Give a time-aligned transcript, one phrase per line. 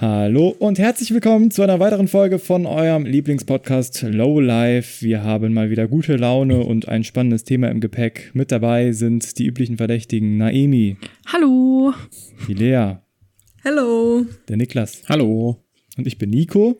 [0.00, 5.04] Hallo und herzlich willkommen zu einer weiteren Folge von eurem Lieblingspodcast Low Life.
[5.04, 8.30] Wir haben mal wieder gute Laune und ein spannendes Thema im Gepäck.
[8.32, 10.96] Mit dabei sind die üblichen Verdächtigen Naemi.
[11.30, 11.92] Hallo.
[12.48, 12.94] Die Lea.
[13.62, 14.24] Hallo.
[14.48, 15.02] Der Niklas.
[15.06, 15.62] Hallo.
[15.98, 16.78] Und ich bin Nico.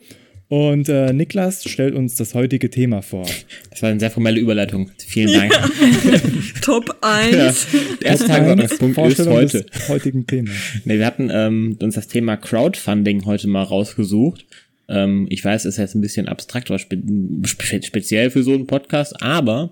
[0.51, 3.25] Und äh, Niklas stellt uns das heutige Thema vor.
[3.69, 4.91] Das war eine sehr formelle Überleitung.
[4.97, 5.53] Vielen Dank.
[6.03, 6.19] Ja.
[6.61, 7.31] Top 1.
[7.71, 7.79] Ja.
[8.01, 9.63] Der erste Tagesordnungspunkt ist heute.
[9.63, 10.51] Des heutigen Thema.
[10.83, 14.45] Nee, wir hatten ähm, uns das Thema Crowdfunding heute mal rausgesucht.
[14.89, 17.01] Ähm, ich weiß, es ist jetzt ein bisschen abstrakt oder spe
[17.45, 19.71] spe speziell für so einen Podcast, aber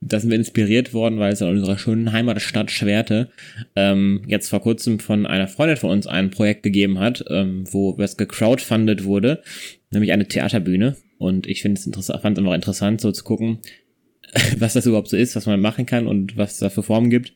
[0.00, 3.30] da sind wir inspiriert worden, weil es in unserer schönen Heimatstadt Schwerte
[3.74, 7.96] ähm, jetzt vor kurzem von einer Freundin von uns ein Projekt gegeben hat, ähm, wo
[8.00, 9.42] es gecrowdfundet wurde,
[9.90, 10.96] nämlich eine Theaterbühne.
[11.18, 13.58] Und ich finde es interessant, fand es immer interessant, so zu gucken,
[14.58, 17.10] was das überhaupt so ist, was man machen kann und was es da für Formen
[17.10, 17.32] gibt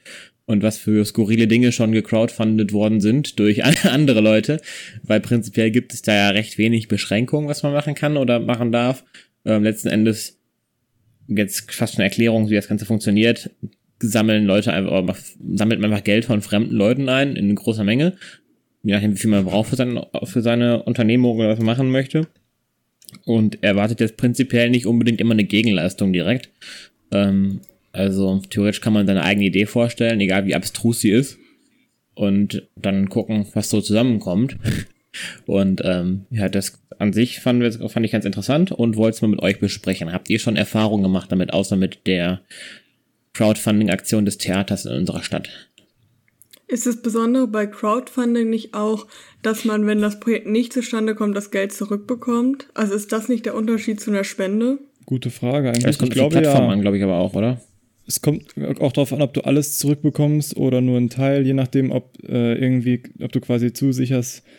[0.46, 4.60] und was für skurrile Dinge schon gecrowdfundet worden sind durch andere Leute,
[5.02, 8.70] weil prinzipiell gibt es da ja recht wenig Beschränkungen, was man machen kann oder machen
[8.70, 9.04] darf.
[9.44, 10.41] Ähm, letzten Endes
[11.28, 13.50] jetzt fast eine Erklärung, wie das Ganze funktioniert,
[13.98, 15.16] sammeln Leute einfach,
[15.54, 18.16] sammelt man einfach Geld von fremden Leuten ein in großer Menge,
[18.82, 21.90] je nachdem, wie viel man braucht für, seine, für seine Unternehmung oder was man machen
[21.90, 22.26] möchte.
[23.24, 26.50] Und erwartet jetzt prinzipiell nicht unbedingt immer eine Gegenleistung direkt.
[27.10, 27.60] Ähm,
[27.92, 31.38] also theoretisch kann man seine eigene Idee vorstellen, egal wie abstrus sie ist.
[32.14, 34.56] Und dann gucken, was so zusammenkommt.
[35.46, 39.28] Und ähm, ja, das an sich fand, fand ich ganz interessant und wollte es mal
[39.28, 40.12] mit euch besprechen.
[40.12, 42.40] Habt ihr schon Erfahrungen gemacht damit, außer mit der
[43.34, 45.48] Crowdfunding-Aktion des Theaters in unserer Stadt?
[46.68, 49.06] Ist das Besondere bei Crowdfunding nicht auch,
[49.42, 52.68] dass man, wenn das Projekt nicht zustande kommt, das Geld zurückbekommt?
[52.72, 54.78] Also ist das nicht der Unterschied zu einer Spende?
[55.04, 55.84] Gute Frage eigentlich.
[55.84, 57.60] Das kommt ich glaube, Plattform ja, an, glaube ich aber auch, oder?
[58.06, 61.90] Es kommt auch darauf an, ob du alles zurückbekommst oder nur einen Teil, je nachdem,
[61.90, 64.52] ob äh, irgendwie, ob du quasi zusicherst, 30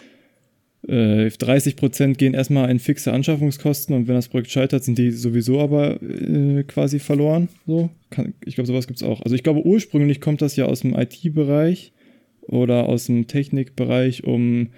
[0.88, 1.30] äh,
[1.76, 6.02] Prozent gehen erstmal in fixe Anschaffungskosten und wenn das Projekt scheitert, sind die sowieso aber
[6.02, 7.50] äh, quasi verloren.
[7.66, 9.22] So, Kann, ich glaube, sowas gibt es auch.
[9.22, 11.94] Also ich glaube, ursprünglich kommt das ja aus dem IT-Bereich
[12.42, 14.70] oder aus dem Technikbereich, um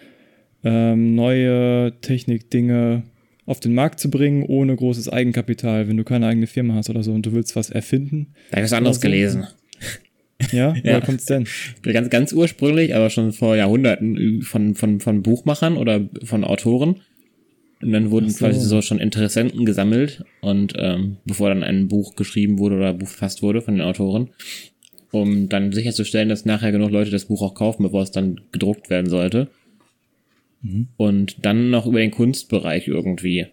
[0.64, 3.04] ähm, neue Technikdinge
[3.46, 7.04] auf den Markt zu bringen, ohne großes Eigenkapital, wenn du keine eigene Firma hast oder
[7.04, 8.28] so und du willst was erfinden.
[8.50, 9.48] Da habe ich was anderes gelesen.
[10.52, 11.02] Ja, ja.
[11.02, 11.48] kommt's denn?
[11.82, 17.02] Ganz, ganz ursprünglich, aber schon vor Jahrhunderten von, von, von Buchmachern oder von Autoren.
[17.82, 18.40] Und dann wurden so.
[18.40, 23.08] quasi so schon Interessenten gesammelt und ähm, bevor dann ein Buch geschrieben wurde oder Buch
[23.08, 24.30] verfasst wurde von den Autoren,
[25.12, 28.90] um dann sicherzustellen, dass nachher genug Leute das Buch auch kaufen, bevor es dann gedruckt
[28.90, 29.50] werden sollte.
[30.62, 30.88] Mhm.
[30.98, 33.48] Und dann noch über den Kunstbereich irgendwie.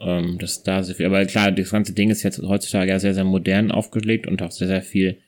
[0.00, 1.06] Ähm, das da sehr viel.
[1.06, 4.50] Aber klar, das ganze Ding ist jetzt heutzutage ja sehr, sehr modern aufgelegt und auch
[4.50, 5.18] sehr, sehr viel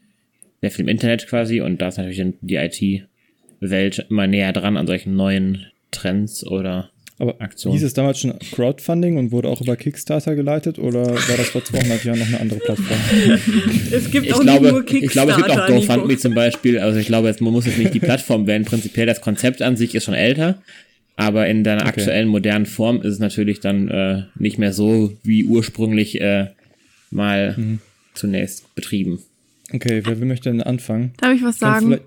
[0.62, 4.86] sehr viel im Internet quasi und da ist natürlich die IT-Welt immer näher dran an
[4.86, 7.76] solchen neuen Trends oder aber Aktionen.
[7.76, 11.64] Hieß es damals schon Crowdfunding und wurde auch über Kickstarter geleitet oder war das vor
[11.64, 12.98] 200 Jahren noch eine andere Plattform?
[13.92, 15.06] es gibt ich auch glaube, nur Kickstarter.
[15.06, 16.78] Ich glaube, es gibt auch GoFundMe zum Beispiel.
[16.78, 18.64] Also ich glaube, man muss jetzt nicht die Plattform wählen.
[18.64, 20.62] Prinzipiell das Konzept an sich ist schon älter.
[21.14, 21.90] Aber in deiner okay.
[21.90, 26.48] aktuellen modernen Form ist es natürlich dann äh, nicht mehr so wie ursprünglich äh,
[27.10, 27.78] mal mhm.
[28.14, 29.20] zunächst betrieben.
[29.72, 31.12] Okay, wer, wer möchte denn anfangen?
[31.18, 31.98] Darf ich was sagen?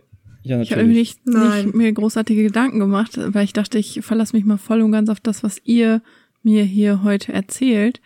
[0.43, 4.45] Ja, ich habe nicht, nicht mir großartige Gedanken gemacht, weil ich dachte, ich verlasse mich
[4.45, 6.01] mal voll und ganz auf das, was ihr
[6.43, 7.99] mir hier heute erzählt.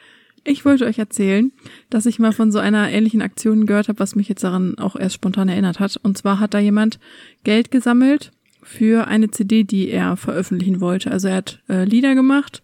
[0.46, 1.52] Ich wollte euch erzählen,
[1.90, 4.96] dass ich mal von so einer ähnlichen Aktion gehört habe, was mich jetzt daran auch
[4.96, 5.98] erst spontan erinnert hat.
[6.02, 6.98] Und zwar hat da jemand
[7.44, 8.32] Geld gesammelt
[8.64, 11.12] für eine CD, die er veröffentlichen wollte.
[11.12, 12.62] Also er hat äh, Lieder gemacht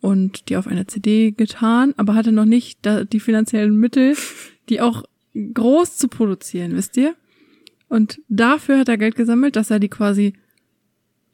[0.00, 4.14] und die auf eine CD getan, aber hatte noch nicht da, die finanziellen Mittel,
[4.68, 5.02] die auch
[5.54, 7.14] groß zu produzieren, wisst ihr?
[7.88, 10.34] Und dafür hat er Geld gesammelt, dass er die quasi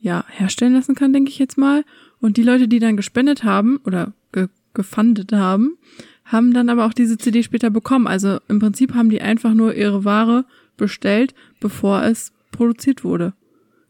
[0.00, 1.84] ja herstellen lassen kann, denke ich jetzt mal.
[2.20, 5.76] Und die Leute, die dann gespendet haben oder ge gefundet haben,
[6.24, 8.06] haben dann aber auch diese CD später bekommen.
[8.06, 10.46] Also im Prinzip haben die einfach nur ihre Ware
[10.78, 13.34] bestellt, bevor es produziert wurde.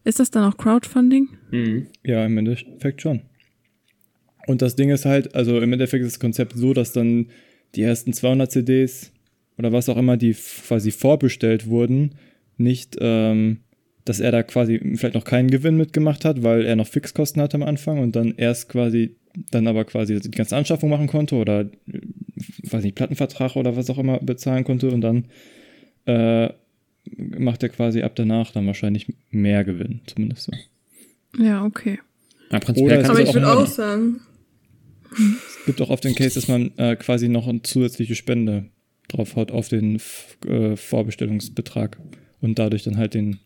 [0.02, 1.28] Ist das dann auch Crowdfunding?
[1.52, 1.86] Mhm.
[2.02, 3.22] Ja, im Endeffekt schon.
[4.48, 7.28] Und das Ding ist halt, also im Endeffekt ist das Konzept so, dass dann
[7.76, 9.11] die ersten 200 CDs
[9.58, 12.14] oder was auch immer, die quasi vorbestellt wurden,
[12.56, 13.58] nicht, ähm,
[14.04, 17.56] dass er da quasi vielleicht noch keinen Gewinn mitgemacht hat, weil er noch Fixkosten hatte
[17.56, 19.16] am Anfang und dann erst quasi,
[19.50, 21.70] dann aber quasi die ganze Anschaffung machen konnte oder,
[22.64, 25.26] weiß nicht, Plattenvertrag oder was auch immer bezahlen konnte und dann
[26.06, 26.52] äh,
[27.16, 31.42] macht er quasi ab danach dann wahrscheinlich mehr Gewinn, zumindest so.
[31.42, 31.98] Ja, okay.
[32.50, 34.20] Ja, prinzipiell aber ich würde auch sagen.
[35.10, 38.66] Es gibt auch oft den Case, dass man äh, quasi noch eine zusätzliche Spende
[39.12, 40.00] drauf haut auf den
[40.46, 41.98] äh, Vorbestellungsbetrag
[42.40, 43.38] und dadurch dann halt den,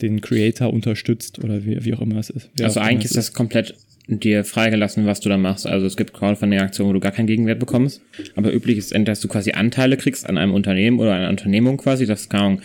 [0.00, 2.50] den Creator unterstützt oder wie, wie auch immer es ist.
[2.60, 3.74] Also eigentlich ist das komplett
[4.06, 5.66] dir freigelassen, was du da machst.
[5.66, 8.02] Also es gibt Crowdfunding-Aktionen, wo du gar keinen Gegenwert bekommst.
[8.36, 11.78] Aber üblich ist entweder, dass du quasi Anteile kriegst an einem Unternehmen oder einer Unternehmung
[11.78, 12.04] quasi.
[12.04, 12.60] Das kann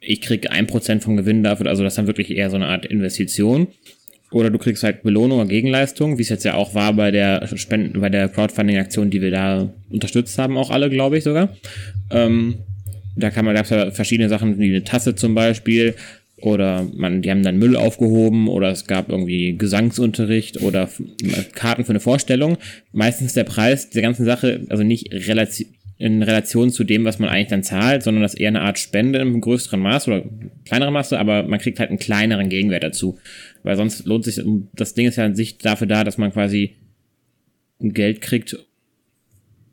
[0.00, 1.66] ich krieg ein Prozent vom Gewinn dafür.
[1.66, 3.68] Also das ist dann wirklich eher so eine Art Investition.
[4.32, 7.48] Oder du kriegst halt Belohnung oder Gegenleistung, wie es jetzt ja auch war bei der
[7.56, 11.48] Spenden, bei der Crowdfunding-Aktion, die wir da unterstützt haben, auch alle, glaube ich sogar.
[12.10, 12.58] Ähm,
[13.16, 15.94] da kann man, gab es ja verschiedene Sachen, wie eine Tasse zum Beispiel,
[16.42, 20.88] oder man, die haben dann Müll aufgehoben oder es gab irgendwie Gesangsunterricht oder
[21.54, 22.56] Karten für eine Vorstellung.
[22.92, 25.08] Meistens der Preis der ganzen Sache, also nicht
[26.00, 29.18] in Relation zu dem, was man eigentlich dann zahlt, sondern das eher eine Art Spende
[29.18, 30.24] im größeren Maß oder
[30.64, 33.18] kleineren Maße, aber man kriegt halt einen kleineren Gegenwert dazu.
[33.64, 34.40] Weil sonst lohnt sich,
[34.72, 36.76] das Ding ist ja an sich dafür da, dass man quasi
[37.80, 38.56] Geld kriegt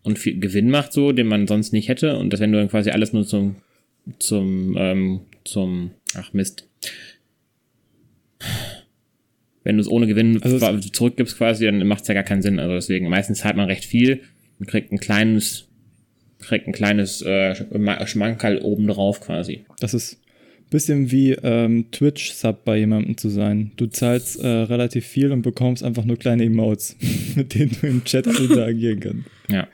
[0.04, 2.18] und viel Gewinn macht, so, den man sonst nicht hätte.
[2.18, 3.56] Und dass wenn du dann quasi alles nur zum,
[4.20, 6.68] zum, ähm, zum Ach Mist.
[9.64, 12.60] Wenn du es ohne Gewinn also zurückgibst quasi, dann macht es ja gar keinen Sinn.
[12.60, 14.24] Also deswegen, meistens zahlt man recht viel
[14.60, 15.67] und kriegt ein kleines,
[16.40, 17.56] kriegt ein kleines äh,
[18.06, 19.66] Schmankerl oben drauf quasi.
[19.80, 23.72] Das ist ein bisschen wie ähm, Twitch-Sub bei jemandem zu sein.
[23.78, 26.96] Du zahlst äh, relativ viel und bekommst einfach nur kleine Emotes,
[27.36, 29.30] mit denen du im Chat interagieren kannst.
[29.50, 29.68] Ja.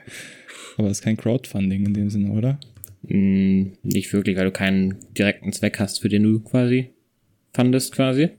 [0.76, 2.58] Aber es ist kein Crowdfunding in dem Sinne, oder?
[3.06, 6.90] Hm, nicht wirklich, weil du keinen direkten Zweck hast, für den du quasi
[7.52, 8.30] fundest quasi.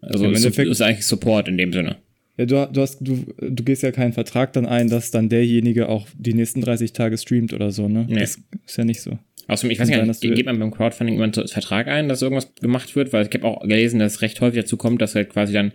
[0.00, 1.96] Also ja, es ist eigentlich Support in dem Sinne.
[2.40, 5.90] Ja, du, du, hast, du, du gehst ja keinen Vertrag dann ein, dass dann derjenige
[5.90, 8.06] auch die nächsten 30 Tage streamt oder so, ne?
[8.08, 8.20] Nee.
[8.20, 9.18] Das ist ja nicht so.
[9.46, 12.54] Außerdem, ich weiß nicht, sein, geht man beim Crowdfunding immer einen Vertrag ein, dass irgendwas
[12.54, 13.12] gemacht wird?
[13.12, 15.72] Weil ich habe auch gelesen, dass es recht häufig dazu kommt, dass halt quasi dann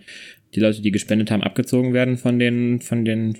[0.56, 3.36] die Leute, die gespendet haben, abgezogen werden von den, von den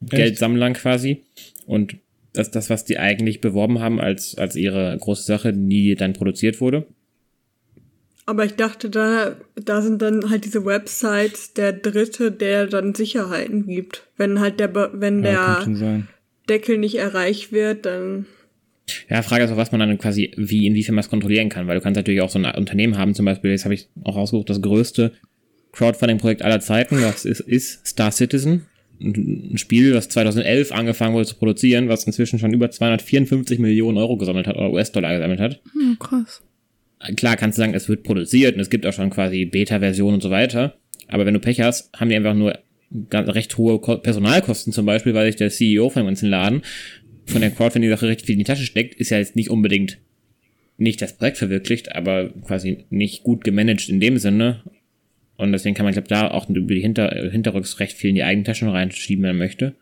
[0.00, 1.24] Geldsammlern quasi.
[1.66, 1.96] Und
[2.34, 6.60] dass das, was die eigentlich beworben haben als, als ihre große Sache, nie dann produziert
[6.60, 6.86] wurde.
[8.28, 13.66] Aber ich dachte, da, da sind dann halt diese Websites der Dritte, der dann Sicherheiten
[13.66, 14.06] gibt.
[14.18, 16.02] Wenn halt der, wenn ja, der
[16.46, 18.26] Deckel nicht erreicht wird, dann.
[19.08, 21.76] Ja, Frage ist auch, was man dann quasi, wie, inwiefern man es kontrollieren kann, weil
[21.76, 24.50] du kannst natürlich auch so ein Unternehmen haben, zum Beispiel, jetzt habe ich auch rausgesucht,
[24.50, 25.14] das größte
[25.72, 28.66] Crowdfunding-Projekt aller Zeiten, das ist, ist Star Citizen
[29.00, 34.16] ein Spiel, das 2011 angefangen wurde zu produzieren, was inzwischen schon über 254 Millionen Euro
[34.18, 35.62] gesammelt hat oder US-Dollar gesammelt hat.
[35.72, 36.42] Hm, krass.
[37.16, 40.22] Klar kannst du sagen, es wird produziert und es gibt auch schon quasi Beta-Versionen und
[40.22, 40.76] so weiter.
[41.06, 42.58] Aber wenn du Pech hast, haben die einfach nur
[43.10, 46.62] ganz, recht hohe Personalkosten zum Beispiel, weil sich der CEO von dem ganzen Laden
[47.26, 49.98] von der Crowdfunding-Sache recht viel in die Tasche steckt, ist ja jetzt nicht unbedingt
[50.78, 54.62] nicht das Projekt verwirklicht, aber quasi nicht gut gemanagt in dem Sinne
[55.38, 58.24] und deswegen kann man, glaube da auch über die Hinter Hinterrücks recht viel in die
[58.24, 59.74] Eigentaschen reinschieben, wenn man möchte.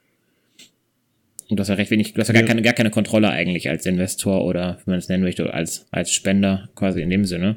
[1.48, 2.40] Und du hast ja recht wenig, du hast ja, ja.
[2.40, 5.86] Gar, keine, gar keine Kontrolle eigentlich als Investor oder, wie man es nennen möchte, als,
[5.90, 7.56] als Spender quasi in dem Sinne,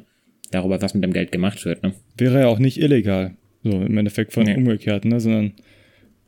[0.51, 1.83] darüber, was mit dem Geld gemacht wird.
[1.83, 1.93] Ne?
[2.17, 4.55] Wäre ja auch nicht illegal, so im Endeffekt von nee.
[4.55, 5.19] umgekehrt, ne?
[5.19, 5.53] sondern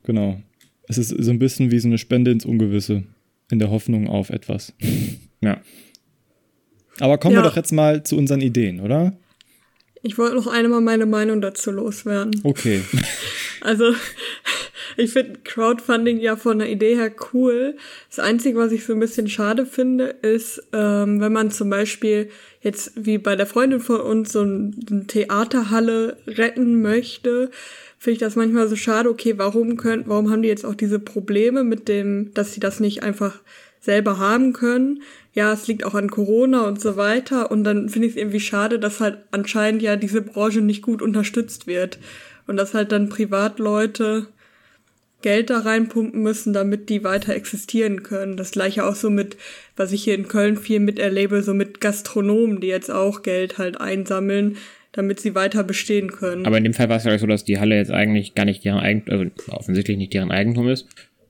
[0.04, 0.42] genau.
[0.88, 3.04] Es ist so ein bisschen wie so eine Spende ins Ungewisse,
[3.52, 4.74] in der Hoffnung auf etwas.
[5.44, 5.60] Ja.
[7.00, 7.42] Aber kommen ja.
[7.42, 9.18] wir doch jetzt mal zu unseren Ideen, oder?
[10.04, 12.40] Ich wollte noch einmal meine Meinung dazu loswerden.
[12.44, 12.81] Okay.
[13.63, 13.94] Also,
[14.97, 17.75] ich finde Crowdfunding ja von der Idee her cool.
[18.09, 22.29] Das Einzige, was ich so ein bisschen schade finde, ist, ähm, wenn man zum Beispiel
[22.61, 27.51] jetzt wie bei der Freundin von uns so eine Theaterhalle retten möchte,
[27.97, 29.09] finde ich das manchmal so schade.
[29.09, 32.79] Okay, warum können, warum haben die jetzt auch diese Probleme mit dem, dass sie das
[32.79, 33.39] nicht einfach
[33.79, 35.01] selber haben können?
[35.33, 37.51] ja, es liegt auch an Corona und so weiter.
[37.51, 41.01] Und dann finde ich es irgendwie schade, dass halt anscheinend ja diese Branche nicht gut
[41.01, 42.00] unterstützt wird.
[42.48, 44.27] Und dass halt dann Privatleute
[45.22, 48.38] Geld da reinpumpen müssen, damit die weiter existieren können.
[48.38, 49.38] Das gleiche auch so mit,
[49.75, 53.80] was ich hier in Köln viel miterlebe, so mit Gastronomen, die jetzt auch Geld halt
[53.80, 54.58] einsammeln,
[54.92, 56.46] damit sie weiter bestehen können.
[56.46, 58.66] Aber in dem Fall war es ja so, dass die Halle jetzt eigentlich gar nicht
[58.66, 60.88] deren Eigentum, also offensichtlich nicht deren Eigentum ist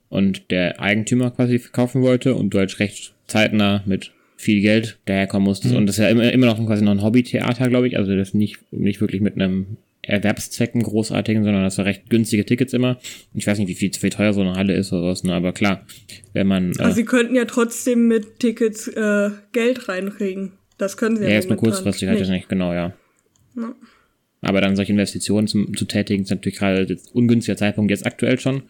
[0.10, 5.46] und der Eigentümer quasi verkaufen wollte und du halt recht zeitnah mit viel Geld daherkommen
[5.46, 5.74] musstest.
[5.74, 5.80] Mhm.
[5.80, 7.98] Und das ist ja immer, immer noch quasi noch ein Hobbytheater, glaube ich.
[7.98, 12.74] Also das nicht, nicht wirklich mit einem Erwerbszwecken großartigen, sondern das war recht günstige Tickets
[12.74, 12.98] immer.
[13.34, 15.34] Ich weiß nicht, wie viel, wie teuer so eine Halle ist oder was, ne?
[15.34, 15.86] aber klar,
[16.34, 16.72] wenn man.
[16.72, 20.53] Äh, also sie könnten ja trotzdem mit Tickets äh, Geld reinkriegen.
[20.77, 21.29] Das können sie ja.
[21.29, 22.93] Ja, ist nur kurzfristig halt nicht, genau, ja.
[23.55, 23.75] ja.
[24.41, 28.63] Aber dann solche Investitionen zum, zu tätigen, ist natürlich gerade ungünstiger Zeitpunkt jetzt aktuell schon.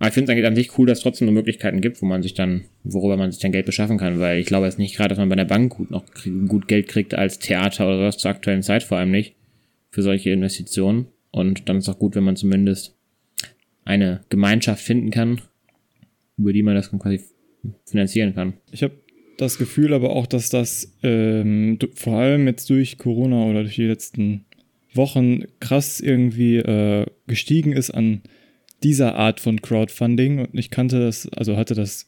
[0.00, 2.06] Aber ich finde es eigentlich an sich cool, dass es trotzdem nur Möglichkeiten gibt, wo
[2.06, 4.96] man sich dann, worüber man sich dann Geld beschaffen kann, weil ich glaube jetzt nicht
[4.96, 6.04] gerade, dass man bei der Bank gut noch
[6.48, 9.36] gut Geld kriegt als Theater oder was zur aktuellen Zeit vor allem nicht
[9.90, 11.08] für solche Investitionen.
[11.32, 12.96] Und dann ist es auch gut, wenn man zumindest
[13.84, 15.42] eine Gemeinschaft finden kann,
[16.38, 17.20] über die man das quasi
[17.84, 18.54] finanzieren kann.
[18.72, 18.94] Ich habe
[19.36, 23.86] das Gefühl aber auch, dass das ähm, vor allem jetzt durch Corona oder durch die
[23.86, 24.46] letzten
[24.94, 28.22] Wochen krass irgendwie äh, gestiegen ist an
[28.82, 30.40] dieser Art von Crowdfunding.
[30.40, 32.06] Und ich kannte das, also hatte das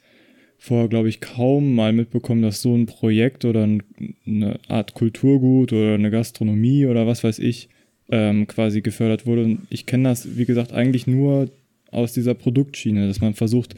[0.59, 3.83] vorher, glaube ich, kaum mal mitbekommen, dass so ein Projekt oder ein,
[4.27, 7.69] eine Art Kulturgut oder eine Gastronomie oder was weiß ich
[8.11, 9.45] ähm, quasi gefördert wurde.
[9.45, 11.51] Und ich kenne das, wie gesagt, eigentlich nur
[11.91, 13.75] aus dieser Produktschiene, dass man versucht,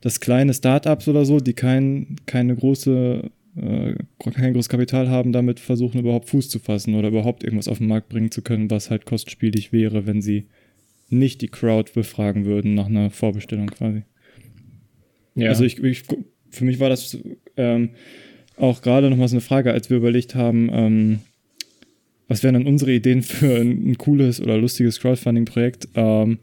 [0.00, 3.94] dass kleine Startups oder so, die kein, keine große, äh,
[4.32, 7.88] kein großes Kapital haben, damit versuchen überhaupt Fuß zu fassen oder überhaupt irgendwas auf den
[7.88, 10.46] Markt bringen zu können, was halt kostspielig wäre, wenn sie
[11.10, 14.02] nicht die Crowd befragen würden nach einer Vorbestellung quasi.
[15.34, 15.48] Ja.
[15.48, 16.04] Also ich, ich,
[16.50, 17.18] für mich war das
[17.56, 17.90] ähm,
[18.56, 21.18] auch gerade nochmal so eine Frage, als wir überlegt haben, ähm,
[22.28, 26.38] was wären dann unsere Ideen für ein, ein cooles oder lustiges Crowdfunding-Projekt, ähm,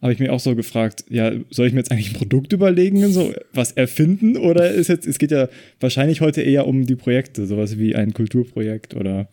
[0.00, 3.12] habe ich mir auch so gefragt, ja, soll ich mir jetzt eigentlich ein Produkt überlegen,
[3.12, 5.48] so was erfinden oder ist jetzt, es geht ja
[5.78, 9.28] wahrscheinlich heute eher um die Projekte, sowas wie ein Kulturprojekt oder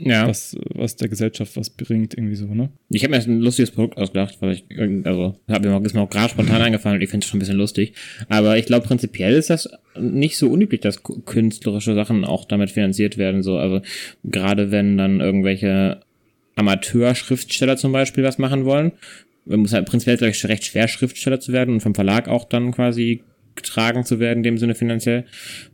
[0.00, 0.28] ja.
[0.28, 2.70] was, was der Gesellschaft was bringt, irgendwie so, ne?
[2.90, 4.64] Ich habe mir jetzt ein lustiges Produkt ausgedacht, weil ich,
[5.04, 7.40] also, hab mir, ist mir auch gerade spontan eingefallen und ich finde es schon ein
[7.40, 7.94] bisschen lustig.
[8.28, 13.18] Aber ich glaube, prinzipiell ist das nicht so unüblich, dass künstlerische Sachen auch damit finanziert
[13.18, 13.58] werden, so.
[13.58, 13.80] Also,
[14.24, 16.00] gerade wenn dann irgendwelche
[16.56, 18.92] Amateur-Schriftsteller zum Beispiel was machen wollen,
[19.44, 23.22] man muss halt prinzipiell recht schwer, Schriftsteller zu werden und vom Verlag auch dann quasi
[23.58, 25.24] getragen zu werden, in dem Sinne finanziell.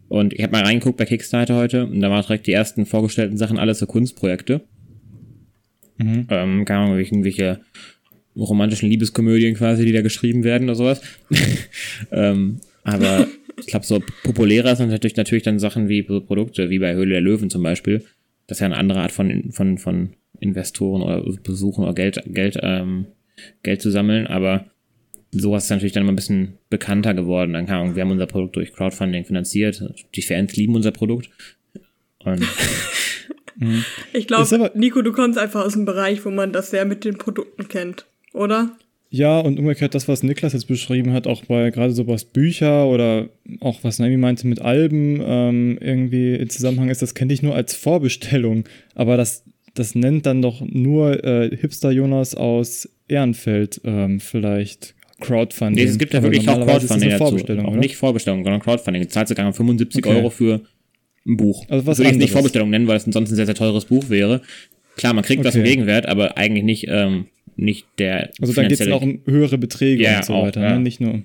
[0.09, 3.37] Und ich habe mal reingeguckt bei Kickstarter heute und da waren direkt die ersten vorgestellten
[3.37, 4.63] Sachen alles so Kunstprojekte.
[5.99, 6.27] Mhm.
[6.29, 7.61] Ähm, keine Ahnung, irgendwelche
[8.37, 11.01] romantischen Liebeskomödien quasi, die da geschrieben werden oder sowas.
[12.13, 13.27] ähm, aber
[13.59, 17.21] ich glaube, so populärer sind natürlich, natürlich dann Sachen wie Produkte, wie bei Höhle der
[17.21, 18.05] Löwen zum Beispiel.
[18.47, 20.11] Das ist ja eine andere Art von, von, von
[20.41, 23.07] Investoren oder Besuchen oder Geld, Geld, ähm,
[23.63, 24.67] Geld zu sammeln, aber
[25.41, 27.53] sowas ist natürlich dann immer ein bisschen bekannter geworden.
[27.53, 29.83] Dann kann wir haben unser Produkt durch Crowdfunding finanziert.
[30.15, 31.31] Die Fans lieben unser Produkt.
[32.19, 32.41] Und
[33.57, 33.85] mhm.
[34.13, 37.19] ich glaube, Nico, du kommst einfach aus dem Bereich, wo man das sehr mit den
[37.19, 38.77] Produkten kennt, oder?
[39.11, 42.89] Ja, und umgekehrt das, was Niklas jetzt beschrieben hat, auch bei gerade so was Bücher
[42.89, 43.29] oder
[43.61, 47.55] auch was Naomi meinte mit Alben ähm, irgendwie in Zusammenhang ist, das kenne ich nur
[47.55, 48.65] als Vorbestellung.
[48.97, 55.85] Aber das, das nennt dann doch nur äh, Hipster Jonas aus Ehrenfeld ähm, vielleicht Crowdfunding.
[55.85, 57.25] Nee, es gibt ja wirklich auch Crowdfunding dazu.
[57.25, 57.81] Vorbestellung, auch oder?
[57.81, 59.03] nicht Vorbestellung, sondern Crowdfunding.
[59.03, 60.17] Du zahlst sogar 75 okay.
[60.17, 60.61] Euro für
[61.27, 61.67] ein Buch.
[61.69, 64.09] Also was Würde ich nicht Vorbestellung nennen, weil es ansonsten ein sehr, sehr teures Buch
[64.09, 64.43] wäre.
[64.97, 65.49] Klar, man kriegt okay.
[65.49, 68.31] was im Gegenwert, aber eigentlich nicht, ähm, nicht der.
[68.41, 70.75] Also da geht es auch um höhere Beträge ja, und so auch, weiter, ja.
[70.75, 70.81] ne?
[70.81, 71.23] nicht nur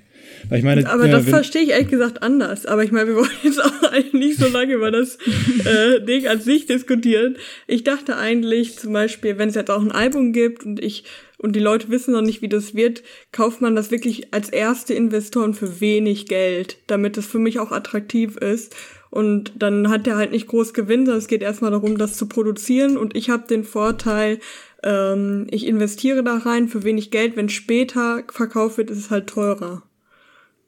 [0.48, 2.65] weil ich meine, aber ja, das verstehe ich ehrlich gesagt anders.
[2.65, 5.17] Aber ich meine, wir wollen jetzt auch eigentlich nicht so lange über das
[5.65, 7.38] äh, Ding an sich diskutieren.
[7.67, 11.03] Ich dachte eigentlich zum Beispiel, wenn es jetzt auch ein Album gibt und ich
[11.38, 14.93] und die Leute wissen noch nicht, wie das wird, kauft man das wirklich als erste
[14.93, 18.75] Investoren für wenig Geld, damit es für mich auch attraktiv ist.
[19.09, 22.27] Und dann hat der halt nicht groß Gewinn, sondern es geht erstmal darum, das zu
[22.27, 22.98] produzieren.
[22.98, 24.39] Und ich habe den Vorteil,
[24.83, 27.36] ähm, ich investiere da rein für wenig Geld.
[27.36, 29.83] Wenn später verkauft wird, ist es halt teurer.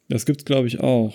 [0.09, 1.13] Das gibt's, glaube ich, auch.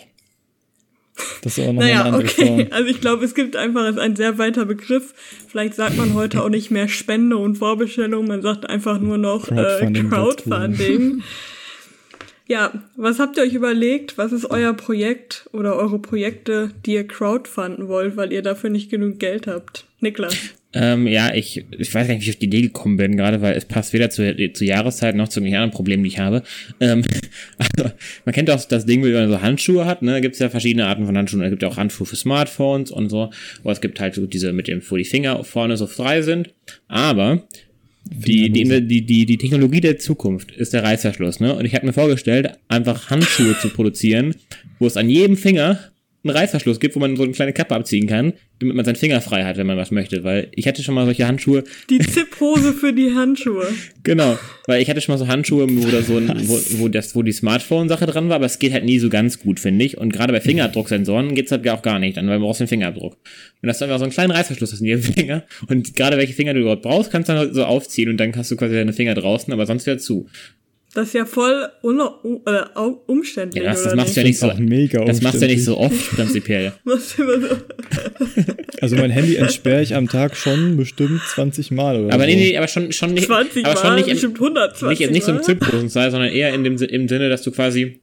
[1.43, 2.47] Das ist auch noch naja, eine andere okay.
[2.47, 2.67] Form.
[2.71, 5.15] Also ich glaube, es gibt einfach ein sehr weiter Begriff.
[5.49, 9.47] Vielleicht sagt man heute auch nicht mehr Spende und Vorbestellung, man sagt einfach nur noch
[9.47, 10.07] Crowdfunding.
[10.07, 11.23] Äh, Crowdfunding.
[12.47, 14.19] ja, was habt ihr euch überlegt?
[14.19, 18.91] Was ist euer Projekt oder eure Projekte, die ihr crowdfunden wollt, weil ihr dafür nicht
[18.91, 19.87] genug Geld habt?
[20.01, 20.37] Niklas.
[20.79, 23.41] Ähm, ja, ich, ich weiß gar nicht, wie ich auf die Idee gekommen bin, gerade
[23.41, 26.43] weil es passt weder zur, zur Jahreszeit noch zu den anderen Problemen, die ich habe.
[26.81, 27.03] Ähm,
[27.59, 27.91] also,
[28.27, 30.21] man kennt auch das Ding, wie man so Handschuhe hat, ne?
[30.21, 31.43] Gibt es ja verschiedene Arten von Handschuhen.
[31.43, 33.31] Es gibt ja auch Handschuhe für Smartphones und so.
[33.63, 36.51] Aber es gibt halt so diese mit dem, wo die Finger vorne so frei sind.
[36.89, 37.43] Aber
[38.05, 41.55] die, die, die, die, die Technologie der Zukunft ist der Reißverschluss, ne?
[41.55, 44.35] Und ich habe mir vorgestellt, einfach Handschuhe zu produzieren,
[44.79, 45.79] wo es an jedem Finger
[46.29, 49.21] einen Reißverschluss gibt, wo man so eine kleine Kappe abziehen kann, damit man seinen Finger
[49.21, 50.25] frei hat, wenn man was möchte.
[50.25, 51.65] Weil ich hatte schon mal solche Handschuhe.
[51.91, 53.67] Die Zipphose für die Handschuhe.
[54.07, 57.17] Genau, weil ich hatte schon mal so Handschuhe, wo da so ein, wo, wo, das,
[57.17, 59.99] wo die Smartphone-Sache dran war, aber es geht halt nie so ganz gut, finde ich.
[59.99, 63.15] Und gerade bei Fingerabdrucksensoren geht's halt auch gar nicht, dann, weil man brauchst den Fingerabdruck.
[63.15, 65.43] Und das ist einfach so ein kleiner Reißverschluss ist in jedem Finger.
[65.69, 68.49] Und gerade welche Finger du überhaupt brauchst, kannst du dann so aufziehen und dann hast
[68.53, 70.29] du quasi deine Finger draußen, aber sonst wieder zu.
[70.97, 73.63] Das ist ja voll äh, umständlich.
[73.63, 74.51] Ja, das, das machst du ja nicht so.
[74.57, 76.73] Mega das machst du ja nicht so oft prinzipiell.
[78.81, 82.31] also mein Handy entsperre ich am Tag schon bestimmt 20 Mal oder Aber so.
[82.31, 83.27] nee, nee, aber schon, schon nicht.
[83.27, 86.79] 20 aber schon nicht bestimmt 120 Nicht, nicht so im Style, sondern eher in dem,
[86.79, 88.01] im Sinne, dass du quasi,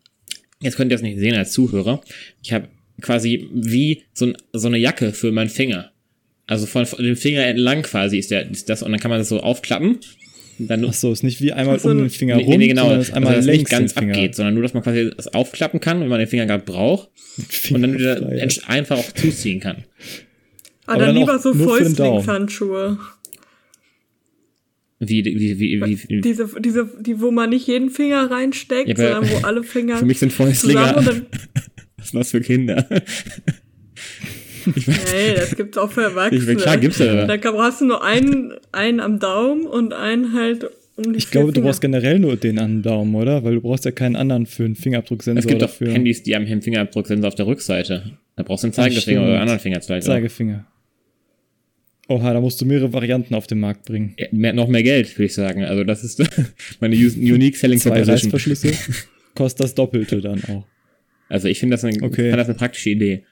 [0.60, 2.00] jetzt könnt ihr das nicht sehen als Zuhörer,
[2.44, 2.68] ich habe
[3.02, 5.92] quasi wie so, ein, so eine Jacke für meinen Finger.
[6.46, 9.20] Also von, von dem Finger entlang quasi ist der, ist das, und dann kann man
[9.20, 9.98] das so aufklappen
[10.68, 13.02] dann Ach so, ist nicht wie einmal so, um den Finger rum, nee, genau, sondern
[13.02, 16.10] ist einmal also, nicht ganz abgeht, sondern nur, dass man quasi das aufklappen kann, wenn
[16.10, 17.10] man den Finger gerade braucht
[17.72, 18.22] und dann wieder
[18.68, 19.84] einfach auch zuziehen kann.
[20.86, 23.00] Ah, Aber dann, dann lieber so Fäustlingshandschuhe.
[25.00, 28.96] Wie, wie, wie, wie, wie, Diese, diese, die, wo man nicht jeden Finger reinsteckt, ja,
[28.96, 29.98] sondern wo alle Finger.
[30.00, 30.80] Für mich sind Fäustlinge.
[31.98, 32.86] Was ist das für Kinder?
[34.76, 36.52] Ich weiß, nee, das gibt's auch für Erwachsene.
[36.54, 37.26] Ich, klar, gibt's ja.
[37.26, 41.48] Da brauchst du nur einen, einen am Daumen und einen halt um die Ich glaube,
[41.48, 41.54] Finger.
[41.54, 43.44] du brauchst generell nur den den Daumen, oder?
[43.44, 45.40] Weil du brauchst ja keinen anderen für einen Fingerabdrucksensor.
[45.40, 45.80] Es gibt doch.
[45.80, 48.18] Handys, die haben einen Fingerabdrucksensor auf der Rückseite.
[48.36, 50.06] Da brauchst du einen Zeigefinger oder einen anderen Finger vielleicht.
[50.06, 50.66] Zeigefinger.
[52.10, 54.14] Oha, da musst du mehrere Varianten auf den Markt bringen.
[54.20, 55.64] Ja, mehr, noch mehr Geld, würde ich sagen.
[55.64, 56.22] Also das ist
[56.80, 58.32] meine Unique Selling Zwei Proposition.
[58.32, 58.74] Reißverschlüsse
[59.36, 60.66] kostet das Doppelte dann auch.
[61.30, 62.30] Also ich finde das, eine, okay.
[62.30, 63.24] find das eine praktische Idee.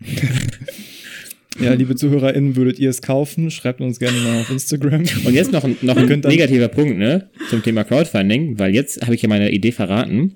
[1.60, 3.50] ja, liebe ZuhörerInnen, würdet ihr es kaufen?
[3.50, 5.04] Schreibt uns gerne mal auf Instagram.
[5.24, 7.28] Und jetzt noch, noch ein negativer Punkt, ne?
[7.50, 10.34] Zum Thema Crowdfunding, weil jetzt habe ich ja meine Idee verraten.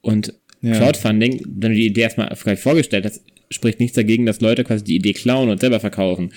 [0.00, 0.78] Und ja.
[0.78, 4.96] Crowdfunding, wenn du die Idee erstmal vorgestellt hast, spricht nichts dagegen, dass Leute quasi die
[4.96, 6.32] Idee klauen und selber verkaufen.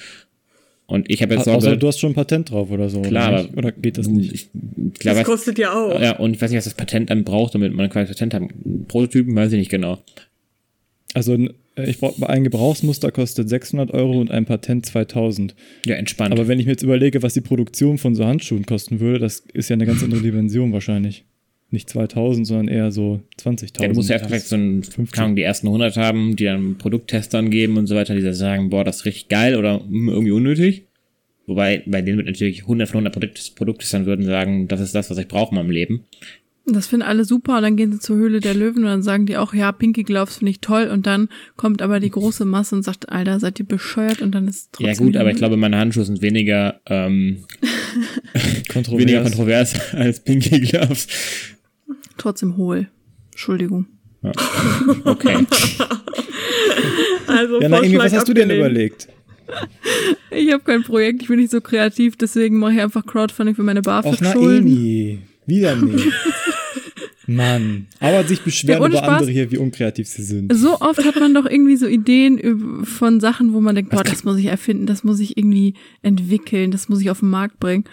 [0.86, 1.62] Und ich habe jetzt auch.
[1.62, 3.02] du hast schon ein Patent drauf oder so.
[3.02, 4.34] Klar, oder, oder geht das nicht?
[4.34, 4.50] Ich,
[5.00, 6.00] klar, das kostet ja auch.
[6.00, 8.44] Ja, und ich weiß nicht, was das Patent dann braucht, damit man quasi Patent hat.
[8.88, 10.02] Prototypen weiß ich nicht genau.
[11.14, 11.38] Also
[11.86, 15.56] ich brauche ein Gebrauchsmuster kostet 600 Euro und ein Patent 2000.
[15.86, 16.32] Ja, entspannt.
[16.32, 19.44] Aber wenn ich mir jetzt überlege, was die Produktion von so Handschuhen kosten würde, das
[19.54, 21.26] ist ja eine ganz andere Dimension wahrscheinlich.
[21.70, 23.82] Nicht 2000, sondern eher so 20.000.
[23.82, 24.84] Ja, du musst ja vielleicht so ein,
[25.18, 28.70] Ahnung, die ersten 100 haben, die dann Produkttestern geben und so weiter, die da sagen,
[28.70, 30.86] boah, das ist richtig geil oder hm, irgendwie unnötig.
[31.46, 35.10] Wobei, bei denen wird natürlich 100 von 100 Produkt, Produkttestern würden sagen, das ist das,
[35.10, 36.06] was ich brauche in meinem Leben.
[36.70, 39.26] Das finden alle super und dann gehen sie zur Höhle der Löwen und dann sagen
[39.26, 42.76] die auch, ja, Pinky Gloves finde ich toll und dann kommt aber die große Masse
[42.76, 44.88] und sagt, Alter, seid ihr bescheuert und dann ist trotzdem.
[44.88, 47.46] Ja gut, aber ich glaube, meine Handschuhe sind weniger, ähm,
[48.70, 49.02] kontrovers.
[49.02, 51.08] weniger kontrovers als Pinky Gloves.
[52.18, 52.88] Trotzdem hohl.
[53.32, 53.88] Entschuldigung.
[54.24, 54.32] Ja.
[55.06, 55.46] Okay.
[57.28, 59.08] also, ja, Naomi, was hast du denn überlegt?
[60.32, 63.64] Ich habe kein Projekt, ich bin nicht so kreativ, deswegen mache ich einfach Crowdfunding für
[63.64, 64.66] meine BAföG-Schulden.
[64.66, 66.06] Naomi, wieder nicht.
[67.28, 69.10] Mann, aber sich beschweren ja, über Spaß.
[69.10, 70.54] andere hier, wie unkreativ sie sind.
[70.56, 74.24] So oft hat man doch irgendwie so Ideen von Sachen, wo man denkt, boah, das
[74.24, 77.84] muss ich erfinden, das muss ich irgendwie entwickeln, das muss ich auf den Markt bringen.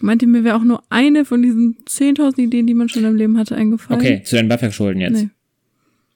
[0.00, 3.36] Meinte mir wäre auch nur eine von diesen 10.000 Ideen, die man schon im Leben
[3.36, 4.00] hatte, eingefallen.
[4.00, 5.22] Okay, zu deinen BAföG-Schulden jetzt.
[5.22, 5.28] Nee.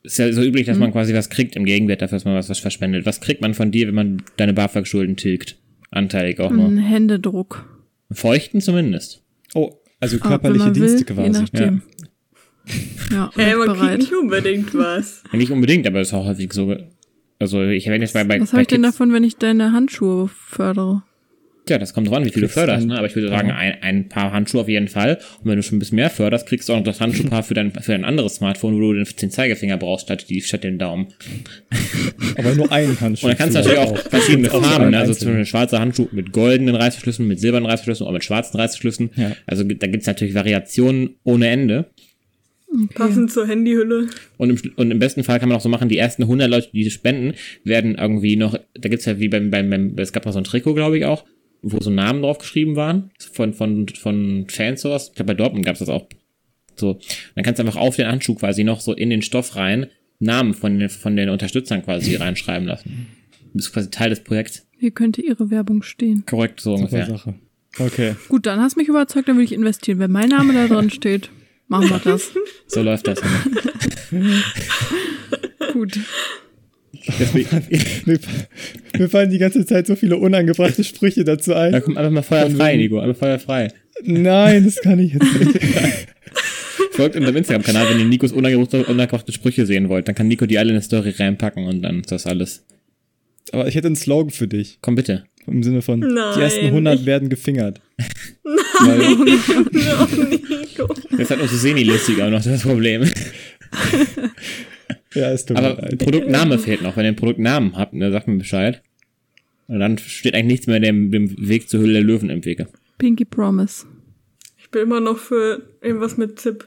[0.04, 0.92] Ist ja so üblich, dass man hm.
[0.92, 3.06] quasi was kriegt im Gegenwert dafür, dass man was, was verspendet.
[3.06, 5.58] Was kriegt man von dir, wenn man deine BAföG-Schulden tilgt?
[5.90, 6.66] Anteilig auch nur.
[6.66, 7.68] Ein Händedruck.
[8.10, 9.22] Feuchten zumindest.
[9.54, 11.32] Oh, also körperliche Dienste will, quasi.
[11.32, 11.74] Je nachdem.
[11.76, 11.91] Ja,
[13.10, 13.80] ja hey, man bereit.
[13.80, 15.22] kriegt nicht unbedingt was.
[15.32, 16.76] Ja, nicht unbedingt, aber es ist auch häufig so.
[17.38, 20.28] Also ich wenn jetzt bei, bei Was habe ich denn davon, wenn ich deine Handschuhe
[20.28, 21.02] fördere?
[21.64, 22.98] Tja, das kommt drauf an, wie viel du förderst, ne?
[22.98, 25.18] Aber ich würde sagen, ein, ein paar Handschuhe auf jeden Fall.
[25.38, 27.54] Und wenn du schon ein bisschen mehr förderst, kriegst du auch noch das Handschuhpaar für
[27.54, 30.78] dein, für dein anderes Smartphone, wo du den, den Zeigefinger brauchst, statt, die, statt den
[30.78, 31.08] Daumen.
[32.36, 33.26] Aber nur einen Handschuh.
[33.26, 34.98] Und dann kannst du natürlich auch verschiedene Farben, ne?
[34.98, 39.10] Also zum Beispiel schwarzer Handschuh mit goldenen Reißverschlüssen, mit silbernen Reißverschlüssen oder mit schwarzen Reißverschlüssen.
[39.14, 39.32] Ja.
[39.46, 41.90] Also da gibt's natürlich Variationen ohne Ende.
[42.72, 42.94] Okay.
[42.94, 44.08] Passend zur Handyhülle.
[44.38, 46.70] Und im, und im besten Fall kann man auch so machen, die ersten 100 Leute,
[46.72, 50.32] die spenden, werden irgendwie noch, da gibt's ja wie beim, beim, beim es gab mal
[50.32, 51.24] so ein Trikot, glaube ich auch,
[51.62, 55.08] wo so Namen drauf geschrieben waren, von, von, von Fans sowas.
[55.08, 56.06] Ich glaube, bei Dortmund gab es das auch.
[56.76, 56.98] So.
[57.34, 59.86] Dann kannst du einfach auf den Handschuh quasi noch so in den Stoff rein
[60.18, 63.08] Namen von den, von den Unterstützern quasi reinschreiben lassen.
[63.52, 64.66] Du bist quasi Teil des Projekts.
[64.78, 66.24] Hier könnte ihre Werbung stehen.
[66.26, 67.06] Korrekt, so Super ungefähr.
[67.06, 67.34] Sache.
[67.78, 68.16] Okay.
[68.28, 69.98] Gut, dann hast du mich überzeugt, dann will ich investieren.
[69.98, 71.30] Wenn mein Name da drin steht,
[71.72, 72.30] machen wir das.
[72.68, 73.20] So läuft das.
[75.74, 75.98] Gut.
[77.34, 77.46] mir,
[78.98, 81.72] mir, fallen die ganze Zeit so viele unangebrachte Sprüche dazu ein.
[81.72, 83.68] Da kommt einfach mal Feuer frei, Nico, einfach Feuer frei.
[84.04, 85.60] Nein, das kann ich jetzt nicht.
[86.92, 90.08] Folgt unserem Instagram-Kanal, wenn ihr Nikos unangebrachte Sprüche sehen wollt.
[90.08, 92.64] Dann kann Nico die alle in eine Story reinpacken und dann ist das alles.
[93.52, 94.78] Aber ich hätte einen Slogan für dich.
[94.80, 95.24] Komm bitte.
[95.46, 97.06] Im Sinne von, Nein, die ersten 100 ich...
[97.06, 97.82] werden gefingert.
[98.80, 100.61] Nein, no, Nico.
[101.16, 103.04] Das hat unsere Seni-Listig auch noch das Problem.
[105.14, 106.96] Ja, ist tut Aber Produktname fehlt noch.
[106.96, 108.82] Wenn ihr einen Produktnamen habt, ne, sagt mir Bescheid.
[109.68, 112.68] Und dann steht eigentlich nichts mehr dem, dem Weg zur Hülle der Löwen im Wege.
[112.98, 113.86] Pinky Promise.
[114.58, 116.66] Ich bin immer noch für irgendwas mit Zip.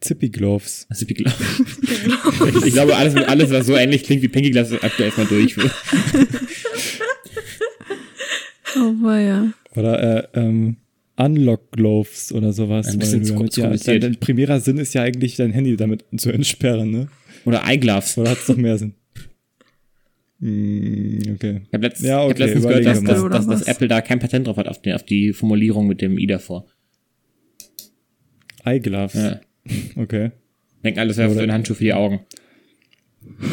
[0.00, 0.86] Zippy Gloves.
[0.94, 1.36] Zippy Gloves.
[2.56, 5.26] ich, ich, glaube, alles, alles, was so ähnlich klingt wie Pinky Gloves, ist aktuell erstmal
[5.26, 5.56] durch.
[8.76, 9.52] oh, war ja.
[9.74, 10.76] Oder, äh, ähm,
[11.18, 12.86] Unlock Gloves oder sowas.
[12.86, 16.04] Ein bisschen zu, damit, ja, dein, dein primärer Sinn ist ja eigentlich, dein Handy damit
[16.16, 17.08] zu entsperren, ne?
[17.44, 18.16] Oder Eyegloves.
[18.18, 18.94] Oder hat es noch mehr Sinn?
[20.38, 21.62] Mm, okay.
[21.66, 24.20] Ich habe letzt, ja, okay, hab letztens gehört, dass, dass, dass, dass, Apple da kein
[24.20, 26.66] Patent drauf hat auf die, auf die Formulierung mit dem I davor.
[28.64, 29.14] Eyegloves?
[29.14, 29.40] Ja.
[29.96, 30.30] Okay.
[30.82, 32.20] Denken alles wäre für ein Handschuh für die Augen.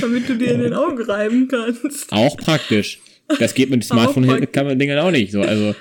[0.00, 2.12] Damit du dir in den Augen reiben kannst.
[2.12, 3.00] Auch praktisch.
[3.38, 5.32] Das geht mit Smartphone-Dingern auch nicht.
[5.32, 5.74] So, also,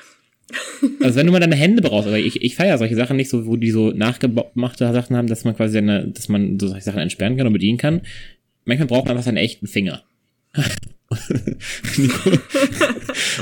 [1.02, 3.46] also wenn du mal deine Hände brauchst, aber ich, ich feiere solche Sachen nicht so,
[3.46, 7.00] wo die so nachgemachte Sachen haben, dass man quasi eine, dass man so solche Sachen
[7.00, 8.02] entsperren kann und bedienen kann.
[8.66, 10.04] Manchmal braucht man einfach seinen echten Finger.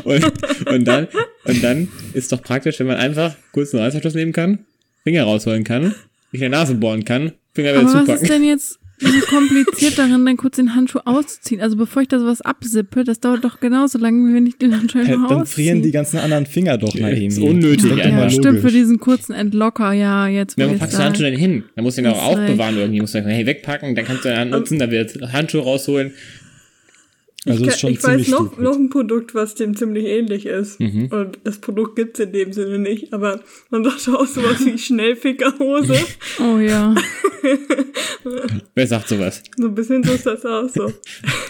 [0.04, 0.24] und,
[0.68, 1.08] und, dann,
[1.46, 4.60] und dann ist doch praktisch, wenn man einfach kurz einen Reißverschluss nehmen kann,
[5.04, 5.94] Finger rausholen kann,
[6.32, 8.14] sich in der Nase bohren kann, Finger wieder Aber zupacken.
[8.14, 11.62] Was ist denn jetzt so kompliziert darin, dann kurz den Handschuh auszuziehen?
[11.62, 14.78] Also bevor ich da sowas absippe, das dauert doch genauso lange, wie wenn ich den
[14.78, 17.30] Handschuh einfach Dann frieren die ganzen anderen Finger doch nach ihm.
[17.30, 17.92] ist unnötig.
[17.98, 21.38] Ja, ja stimmt, für diesen kurzen Entlocker, ja, jetzt Ja, wo packst du Handschuh denn
[21.38, 21.64] hin?
[21.76, 23.02] Dann musst du ihn auch aufbewahren irgendwie.
[23.02, 26.12] Musst du hey, wegpacken, dann kannst du den nutzen, dann wird Handschuh rausholen.
[27.48, 30.80] Also ich, kann, ich weiß noch, noch ein Produkt, was dem ziemlich ähnlich ist.
[30.80, 31.08] Mhm.
[31.08, 33.40] Und das Produkt gibt's in dem Sinne nicht, aber
[33.72, 35.96] man sagt auch sowas wie Schnellfickerhose.
[36.40, 36.94] Oh ja.
[38.76, 39.42] Wer sagt sowas?
[39.58, 40.94] So ein bisschen so ist das auch so.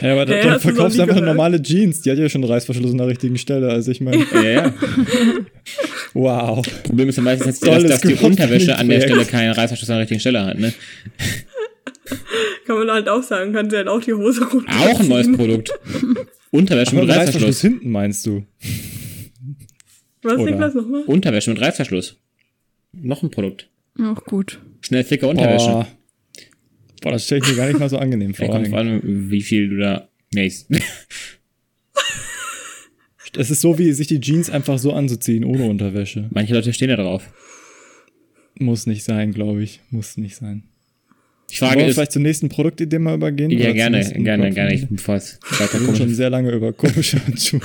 [0.02, 1.36] Ja, aber dann, dann verkaufst du einfach gehört.
[1.36, 2.00] normale Jeans.
[2.02, 3.70] Die hat ja schon Reißverschluss an der richtigen Stelle.
[3.70, 4.26] Also ich meine.
[4.34, 4.74] Ja, ja.
[6.14, 6.66] wow.
[6.84, 10.02] Problem ist ja meistens, dass, dass die Unterwäsche an der Stelle keinen Reißverschluss an der
[10.04, 10.72] richtigen Stelle hat, ne?
[12.66, 14.72] Kann man halt auch sagen, kann sie halt auch die Hose runter.
[14.80, 15.72] Auch ein neues Produkt.
[16.52, 17.62] Unterwäsche mit Reißverschluss.
[17.62, 18.46] hinten meinst du?
[20.22, 20.52] Was, Oder?
[20.52, 21.04] Niklas, nochmal?
[21.04, 22.18] Unterwäsche mit Reißverschluss.
[22.94, 23.70] Noch ein Produkt.
[24.00, 24.60] Auch gut.
[24.82, 25.68] Schnell Ficker Unterwäsche.
[25.68, 25.88] Boah.
[27.02, 28.46] Boah, das stelle ich mir gar nicht mal so angenehm vor.
[28.46, 30.70] Ja, kommt an, wie viel du da nächst.
[33.36, 36.30] Es ist so, wie sich die Jeans einfach so anzuziehen, ohne Unterwäsche.
[36.32, 37.28] Manche Leute stehen da drauf.
[38.60, 39.82] Muss nicht sein, glaube ich.
[39.90, 40.71] Muss nicht sein.
[41.52, 43.52] Die Frage Wollen wir ist, vielleicht zur nächsten Produktidee mal übergehen?
[43.52, 47.62] Ja, gerne, gerne, gerne, bevor es weiter Wir schon sehr lange über komische Handschuhe.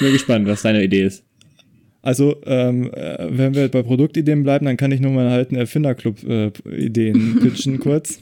[0.00, 1.24] Bin gespannt, was deine Idee ist.
[2.00, 7.38] Also, ähm, äh, wenn wir bei Produktideen bleiben, dann kann ich nur mal alten Erfinderclub-Ideen
[7.38, 8.18] äh, pitchen kurz.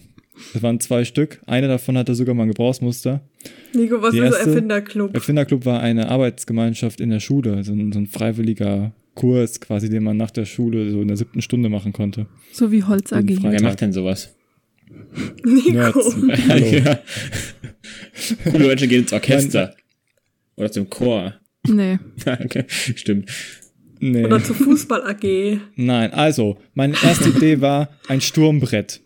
[0.53, 1.40] Das waren zwei Stück.
[1.46, 3.22] Eine davon hatte sogar mal ein Gebrauchsmuster.
[3.75, 5.14] Nico, was Die ist erste, Erfinderclub?
[5.14, 10.03] Erfinderclub war eine Arbeitsgemeinschaft in der Schule, so ein, so ein freiwilliger Kurs quasi, den
[10.03, 12.27] man nach der Schule so in der siebten Stunde machen konnte.
[12.53, 13.29] So wie Holz AG.
[13.29, 14.35] Wer macht denn sowas?
[15.44, 16.01] Nico.
[16.48, 16.66] Hallo.
[16.66, 16.98] ja.
[18.51, 19.75] Coole Menschen gehen ins Orchester.
[20.57, 21.35] Oder zum Chor.
[21.68, 21.98] Nee.
[22.27, 23.31] okay, stimmt.
[24.01, 24.25] Nee.
[24.25, 25.61] Oder zur Fußball AG.
[25.77, 29.01] Nein, also, meine erste Idee war ein Sturmbrett.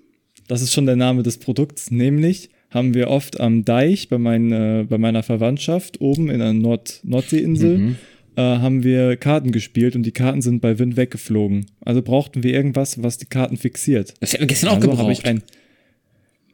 [0.49, 1.91] Das ist schon der Name des Produkts.
[1.91, 6.53] Nämlich haben wir oft am Deich bei, mein, äh, bei meiner Verwandtschaft oben in der
[6.53, 7.97] Nord Nordseeinsel mhm
[8.37, 11.67] äh, haben wir Karten gespielt und die Karten sind bei Wind weggeflogen.
[11.81, 14.15] Also brauchten wir irgendwas, was die Karten fixiert.
[14.21, 15.05] Das hätten wir gestern also auch gebraucht.
[15.05, 15.43] Hab ich ein,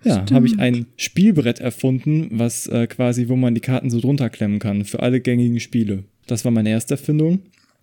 [0.04, 4.30] ja, habe ich ein Spielbrett erfunden, was äh, quasi, wo man die Karten so drunter
[4.30, 6.04] klemmen kann für alle gängigen Spiele.
[6.26, 7.40] Das war meine erste Erfindung.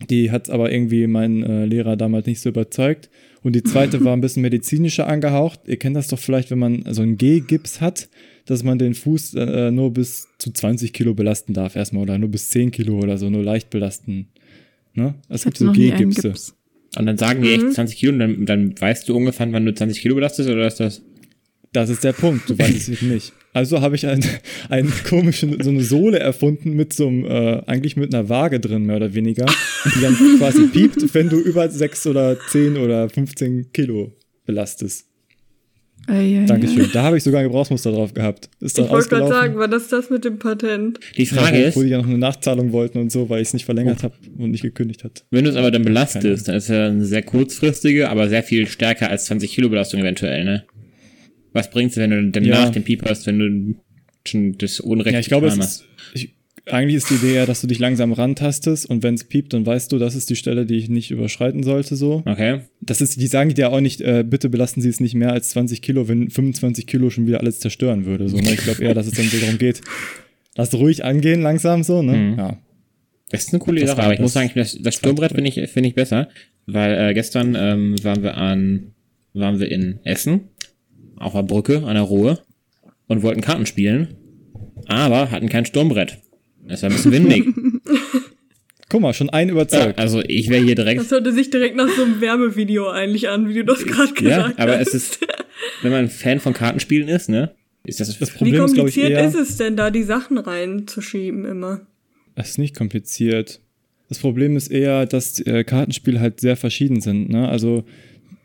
[0.09, 3.09] Die hat aber irgendwie mein äh, Lehrer damals nicht so überzeugt.
[3.41, 5.61] Und die zweite war ein bisschen medizinischer angehaucht.
[5.65, 8.09] Ihr kennt das doch vielleicht, wenn man so einen G-Gips hat
[8.49, 12.29] dass man den Fuß äh, nur bis zu 20 Kilo belasten darf erstmal oder nur
[12.29, 14.29] bis 10 Kilo oder so, nur leicht belasten.
[14.95, 15.13] Ne?
[15.29, 16.33] Es gibt so G-Gipse.
[16.97, 17.99] Und dann sagen die echt 20 mhm.
[17.99, 21.03] Kilo und dann, dann weißt du ungefähr, wann du 20 Kilo belastest oder ist das?
[21.71, 23.33] Das ist der Punkt, du weißt es eben nicht.
[23.53, 24.23] Also habe ich einen,
[24.69, 28.85] einen komischen, so eine Sohle erfunden mit so einem, äh, eigentlich mit einer Waage drin,
[28.85, 29.45] mehr oder weniger,
[29.85, 35.05] die dann quasi piept, wenn du über 6 oder 10 oder 15 Kilo belastest.
[36.07, 36.85] Ei, ei, Dankeschön.
[36.85, 36.89] Ei.
[36.91, 38.49] Da habe ich sogar ein Gebrauchsmuster drauf gehabt.
[38.59, 40.99] Ist ich wollte gerade sagen, war das das mit dem Patent?
[41.17, 41.75] Die Frage ja, ist.
[41.75, 44.03] Wo die ja noch eine Nachzahlung wollten und so, weil ich es nicht verlängert oh.
[44.03, 45.25] habe und nicht gekündigt hat.
[45.29, 48.67] Wenn du es aber dann belastest, dann ist ja eine sehr kurzfristige, aber sehr viel
[48.67, 50.63] stärker als 20 Kilo Belastung eventuell, ne?
[51.53, 52.65] Was bringt's, wenn du dann ja.
[52.65, 53.75] nach dem Piep hast, wenn du
[54.27, 56.35] schon das Unrecht Ja, ich glaube, ist, ich,
[56.71, 59.65] eigentlich ist die Idee ja, dass du dich langsam rantastest und wenn es piept, dann
[59.65, 62.23] weißt du, das ist die Stelle, die ich nicht überschreiten sollte, so.
[62.25, 62.61] Okay.
[62.81, 65.49] Das ist, die sagen dir auch nicht, äh, bitte belasten Sie es nicht mehr als
[65.49, 68.53] 20 Kilo, wenn 25 Kilo schon wieder alles zerstören würde, so, ne?
[68.53, 69.81] Ich glaube eher, dass es dann so darum geht,
[70.55, 72.13] lass ruhig angehen, langsam, so, ne?
[72.13, 72.37] Mhm.
[72.37, 72.57] Ja.
[73.31, 75.89] Das ist eine coole Sache, aber ich muss sagen, das, das Sturmbrett finde ich, finde
[75.89, 76.29] ich besser,
[76.65, 78.91] weil äh, gestern ähm, waren wir an,
[79.33, 80.49] waren wir in Essen,
[81.19, 82.39] auf der Brücke, an der Ruhe
[83.07, 84.15] und wollten Karten spielen,
[84.87, 86.19] aber hatten kein Sturmbrett.
[86.67, 87.45] Es war ein bisschen windig.
[88.89, 89.97] Guck mal, schon ein überzeugt.
[89.97, 90.99] Ja, also ich wäre hier direkt.
[90.99, 94.43] Das hörte sich direkt nach so einem Wärmevideo eigentlich an, wie du das gerade gesagt
[94.47, 94.57] hast.
[94.57, 95.19] Ja, aber es ist,
[95.83, 97.51] wenn man ein Fan von Kartenspielen ist, ne,
[97.83, 98.55] ist das das Problem.
[98.55, 101.81] Wie kompliziert ist, ich, eher, ist es denn, da die Sachen reinzuschieben immer?
[102.35, 103.61] Das ist nicht kompliziert.
[104.07, 107.29] Das Problem ist eher, dass äh, Kartenspiele halt sehr verschieden sind.
[107.29, 107.47] Ne?
[107.47, 107.83] Also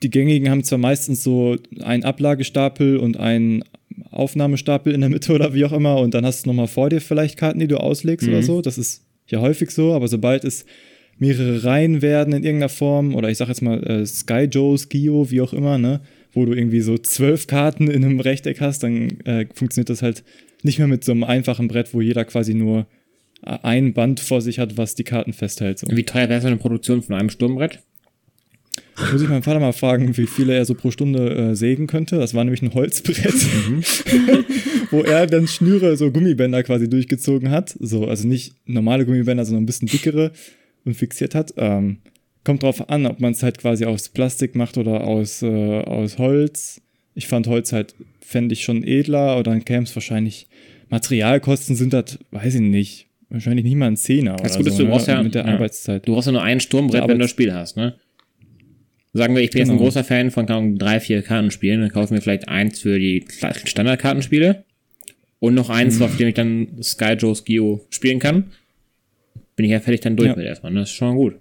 [0.03, 3.65] die gängigen haben zwar meistens so einen Ablagestapel und einen
[4.11, 7.01] Aufnahmestapel in der Mitte oder wie auch immer und dann hast du nochmal vor dir
[7.01, 8.35] vielleicht Karten, die du auslegst mhm.
[8.35, 8.61] oder so.
[8.61, 10.67] Das ist ja häufig so, aber sobald es
[11.19, 15.31] mehrere Reihen werden in irgendeiner Form oder ich sag jetzt mal äh, Sky Joe, Skio,
[15.31, 16.01] wie auch immer, ne,
[16.33, 20.25] wo du irgendwie so zwölf Karten in einem Rechteck hast, dann äh, funktioniert das halt
[20.63, 22.87] nicht mehr mit so einem einfachen Brett, wo jeder quasi nur
[23.43, 25.79] ein Band vor sich hat, was die Karten festhält.
[25.79, 25.87] So.
[25.91, 27.81] Wie teuer wäre so eine Produktion von einem Sturmbrett?
[29.13, 32.17] Muss ich meinen Vater mal fragen, wie viele er so pro Stunde äh, sägen könnte.
[32.19, 33.35] Das war nämlich ein Holzbrett,
[33.69, 33.83] mhm.
[34.91, 37.75] wo er dann Schnüre, so Gummibänder quasi durchgezogen hat.
[37.81, 40.33] So, also nicht normale Gummibänder, sondern ein bisschen dickere
[40.85, 41.55] und fixiert hat.
[41.57, 41.99] Ähm,
[42.45, 46.19] kommt drauf an, ob man es halt quasi aus Plastik macht oder aus, äh, aus
[46.19, 46.81] Holz.
[47.15, 50.47] Ich fand Holz halt, fände ich schon edler, oder dann käme es wahrscheinlich.
[50.91, 54.37] Materialkosten sind das, weiß ich nicht, wahrscheinlich nicht mal ein Zehner.
[54.37, 56.07] Das Gute ist, du ne, brauchst ja mit der ja, Arbeitszeit.
[56.07, 57.95] Du brauchst ja nur ein Sturmbrett, wenn du das Spiel hast, ne?
[59.17, 59.63] Sagen wir, ich bin genau.
[59.63, 59.85] jetzt ein genau.
[59.85, 63.25] großer Fan von kann, drei, vier Kartenspielen, dann kaufen wir vielleicht eins für die
[63.65, 64.65] Standardkartenspiele
[65.39, 66.03] und noch eins, mhm.
[66.03, 68.51] auf dem ich dann Sky Joe's Geo spielen kann.
[69.55, 70.37] Bin ich ja fertig dann durch ja.
[70.37, 70.73] mit erstmal.
[70.73, 70.81] Ne?
[70.81, 71.37] Das ist schon gut.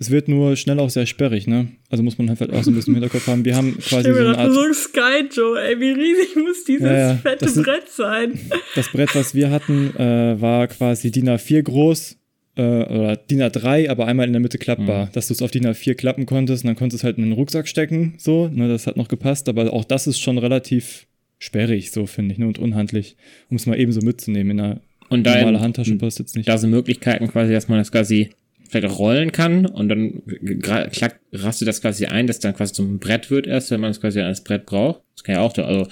[0.00, 1.68] Es wird nur schnell auch sehr sperrig, ne?
[1.90, 3.44] Also muss man halt auch so ein bisschen im Hinterkopf haben.
[3.44, 4.52] Wir haben quasi so eine Art...
[4.52, 8.40] so Sky Joe, ey, wie riesig muss dieses ja, ja, fette Brett sein?
[8.74, 12.16] Das Brett, was wir hatten, äh, war quasi DIN A4 groß
[12.60, 15.12] äh, oder DIN A3, aber einmal in der Mitte klappbar, mhm.
[15.12, 17.24] dass du es auf DIN A4 klappen konntest und dann konntest du es halt in
[17.24, 21.06] den Rucksack stecken, so, ne, das hat noch gepasst, aber auch das ist schon relativ
[21.38, 23.16] sperrig, so finde ich, ne, und unhandlich,
[23.48, 26.48] um es mal eben so mitzunehmen in einer und normalen Handtasche passt jetzt nicht.
[26.48, 28.30] Da sind Möglichkeiten quasi, dass man das quasi
[28.68, 30.22] vielleicht rollen kann und dann
[30.60, 34.00] klack, rastet das quasi ein, dass dann quasi zum Brett wird erst, wenn man es
[34.00, 35.02] quasi als Brett braucht.
[35.16, 35.88] Das kann ja auch, also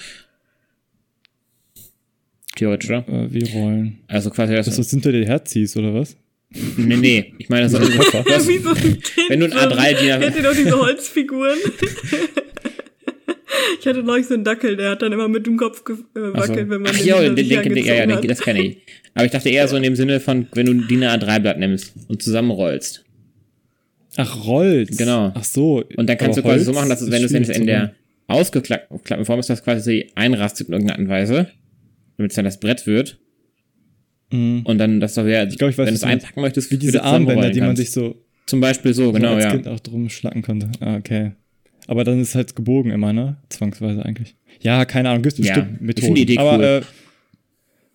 [2.54, 3.09] theoretisch, oder?
[3.09, 3.98] Äh, wie rollen?
[4.07, 4.66] Also quasi das.
[4.66, 6.16] Das sind da die Herziehst, oder was?
[6.50, 7.80] Nee, nee, ich meine, das ist
[8.14, 10.18] also, wie so ein Wenn du ein A3 dir.
[10.18, 11.58] Kennt ihr doch diese Holzfiguren?
[13.78, 16.70] ich hatte neulich so einen Dackel, der hat dann immer mit dem Kopf gewackelt, so.
[16.70, 18.78] wenn man Ach, den, ja, den, den, den, ja, ja, das kenne ich.
[19.14, 22.22] Aber ich dachte eher so in dem Sinne von, wenn du DIN A3-Blatt nimmst und
[22.22, 23.04] zusammenrollst.
[24.16, 24.96] Ach, rollst.
[24.96, 25.32] Genau.
[25.34, 25.84] Ach so.
[25.96, 27.94] Und dann kannst du quasi so machen, dass es, wenn du es in der
[28.26, 31.50] ausgeklappten Form ist, das quasi einrastet in irgendeiner Art und Weise,
[32.16, 33.18] damit es dann das Brett wird.
[34.31, 34.62] Mhm.
[34.64, 37.03] Und dann, das wäre, ich glaub, ich weiß, wenn du es einpacken möchtest, wie diese
[37.03, 39.51] Armbänder, die man sich so zum Beispiel so, genau, als ja.
[39.51, 40.71] Kind auch drum schlacken konnte.
[40.81, 41.33] Ah, okay.
[41.87, 43.37] Aber dann ist es halt gebogen immer, ne?
[43.49, 44.37] Zwangsweise eigentlich.
[44.61, 46.09] Ja, keine Ahnung, gibt es bestimmt ja, Methoden.
[46.09, 46.64] Ich die Idee Aber cool.
[46.64, 46.83] äh,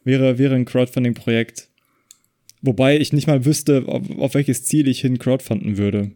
[0.04, 1.70] wäre, wäre ein Crowdfunding-Projekt.
[2.62, 6.12] Wobei ich nicht mal wüsste, auf, auf, welches Ziel ich hin crowdfunden würde.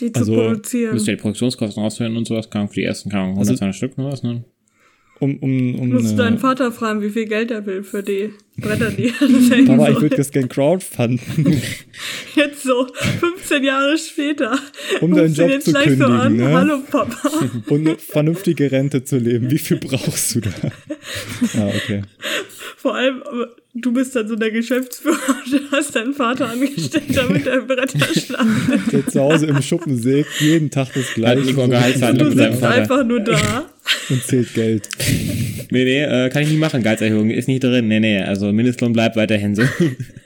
[0.00, 0.94] Die zu also, produzieren.
[0.94, 3.96] Müsst ihr die Produktionskosten auswählen und sowas, kann für die ersten, kann 100 also, Stück
[3.96, 4.44] oder was, ne?
[5.20, 8.30] Um, um, um Musst du deinen Vater fragen, wie viel Geld er will für die
[8.56, 11.46] Bretter, die er Papa, ich würde das gerne crowdfunden.
[12.34, 12.86] Jetzt so,
[13.20, 14.58] 15 Jahre später.
[15.00, 15.98] Um deinen Job zu kündigen.
[15.98, 16.52] So an, ne?
[16.52, 17.30] Hallo Papa.
[17.68, 19.50] Und eine vernünftige Rente zu leben.
[19.50, 20.50] Wie viel brauchst du da?
[21.56, 22.02] Ah, okay.
[22.78, 23.22] Vor allem,
[23.74, 25.16] du bist dann so der Geschäftsführer
[25.52, 30.40] und hast deinen Vater angestellt, damit er Bretter schlagen Der zu Hause im Schuppen sägt,
[30.40, 31.52] jeden Tag das gleiche.
[32.14, 33.66] Du sitzt einfach nur da.
[34.10, 34.88] Und zählt Geld.
[35.70, 36.82] Nee, nee, äh, kann ich nicht machen.
[36.82, 37.88] Gehaltserhöhung ist nicht drin.
[37.88, 39.62] Nee, nee, also Mindestlohn bleibt weiterhin so.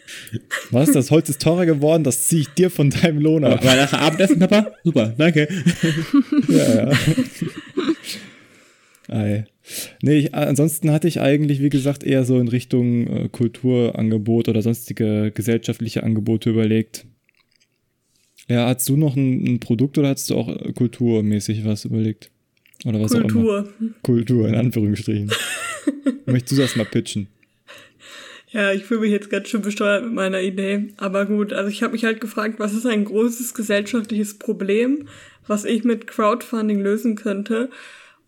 [0.70, 0.92] Was?
[0.92, 2.04] Das Holz ist teurer geworden?
[2.04, 3.60] Das ziehe ich dir von deinem Lohn ab.
[3.62, 4.72] Aber nachher Abendessen, Papa?
[4.84, 5.48] Super, danke.
[6.48, 6.90] ja, ja.
[9.12, 9.44] Ei.
[10.02, 14.62] Nee, ich, ansonsten hatte ich eigentlich, wie gesagt, eher so in Richtung äh, Kulturangebot oder
[14.62, 17.06] sonstige gesellschaftliche Angebote überlegt.
[18.48, 22.30] Ja, hast du noch ein, ein Produkt oder hast du auch äh, kulturmäßig was überlegt?
[22.84, 23.60] Oder was Kultur.
[23.60, 23.92] auch immer?
[24.02, 25.30] Kultur, in Anführungsstrichen.
[26.26, 27.28] Möchtest du das mal pitchen?
[28.50, 30.88] Ja, ich fühle mich jetzt ganz schön besteuert mit meiner Idee.
[30.96, 35.08] Aber gut, also ich habe mich halt gefragt, was ist ein großes gesellschaftliches Problem,
[35.46, 37.70] was ich mit Crowdfunding lösen könnte?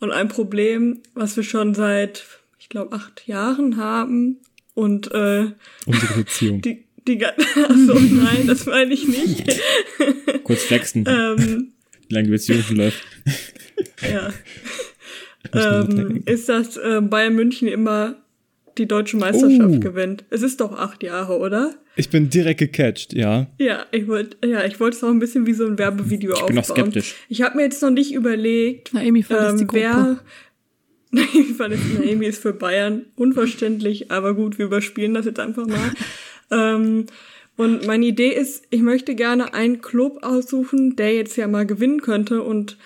[0.04, 2.26] Und ein Problem, was wir schon seit,
[2.58, 4.36] ich glaube, acht Jahren haben.
[4.74, 5.46] Und äh,
[5.86, 6.60] unsere Beziehung.
[6.60, 9.62] Die, die Achso, nein, das meine ich nicht.
[10.44, 11.06] Kurz flexen.
[11.08, 11.72] ähm,
[12.06, 13.02] Wie lange die Beziehung schon läuft.
[14.02, 14.30] ja.
[15.54, 18.16] ähm, ist, dass äh, Bayern München immer
[18.76, 19.80] die deutsche Meisterschaft oh.
[19.80, 20.26] gewinnt.
[20.28, 21.76] Es ist doch acht Jahre, oder?
[21.96, 23.46] Ich bin direkt gecatcht, ja.
[23.59, 26.42] Ja, ich wollte ja, ich wollte es auch ein bisschen wie so ein Werbevideo ich
[26.42, 26.59] aufbauen.
[26.59, 27.14] Ich bin noch skeptisch.
[27.28, 30.20] Ich habe mir jetzt noch nicht überlegt, Naomi ähm, die wer
[31.12, 35.92] Naomi ist für Bayern unverständlich, aber gut, wir überspielen das jetzt einfach mal.
[36.50, 37.07] ähm,
[37.57, 42.00] und meine Idee ist, ich möchte gerne einen Club aussuchen, der jetzt ja mal gewinnen
[42.00, 42.76] könnte und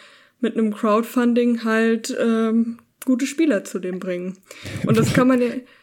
[0.40, 4.36] mit einem Crowdfunding halt ähm, gute Spieler zu dem bringen.
[4.86, 5.48] Und das kann man ja.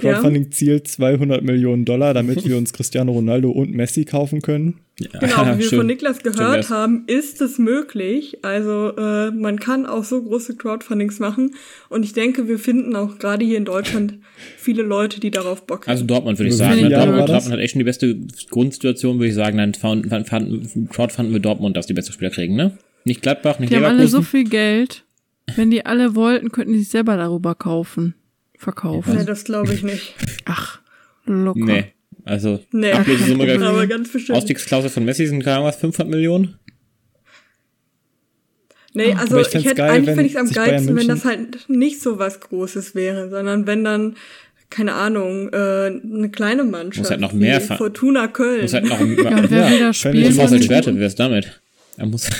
[0.00, 4.80] Crowdfunding-Ziel 200 Millionen Dollar, damit wir uns Cristiano Ronaldo und Messi kaufen können.
[5.00, 8.38] Ja, genau, wie wir schön, von Niklas gehört haben, ist es möglich.
[8.42, 11.54] Also äh, man kann auch so große Crowdfundings machen.
[11.88, 14.18] Und ich denke, wir finden auch gerade hier in Deutschland
[14.56, 15.90] viele Leute, die darauf Bock haben.
[15.90, 16.82] Also Dortmund würde ich sagen.
[16.82, 16.90] Ne?
[16.90, 18.16] Dortmund, Dortmund, hat echt schon die beste
[18.50, 19.56] Grundsituation, würde ich sagen.
[19.56, 19.72] Dann
[20.88, 22.78] crowdfunden wir Dortmund, dass die beste Spieler kriegen, ne?
[23.04, 23.98] Nicht Gladbach, nicht die Leverkusen.
[23.98, 25.04] Die haben alle so viel Geld.
[25.56, 28.14] Wenn die alle wollten, könnten die sich selber darüber kaufen.
[28.62, 29.16] Verkaufen.
[29.16, 30.14] Nee, das glaube ich nicht.
[30.44, 30.80] Ach,
[31.26, 31.60] locker.
[31.60, 31.92] Nee,
[32.24, 34.38] also nee, Ablösesumme, aber ganz bestimmt.
[34.38, 36.58] Ausstiegsklausel von Messi sind gerade was, 500 Millionen?
[38.94, 41.68] Nee, also ich, ich hätte geil, eigentlich finde ich es am geilsten, wenn das halt
[41.68, 44.16] nicht so was Großes wäre, sondern wenn dann
[44.68, 46.98] keine Ahnung, äh, eine kleine Mannschaft.
[46.98, 48.62] Muss halt noch mehr Fortuna Köln.
[48.62, 50.34] Muss halt noch ja, wer will da spielen?
[50.34, 51.60] Muss halt Schwerte, wer ist damit?
[51.98, 52.30] Er muss.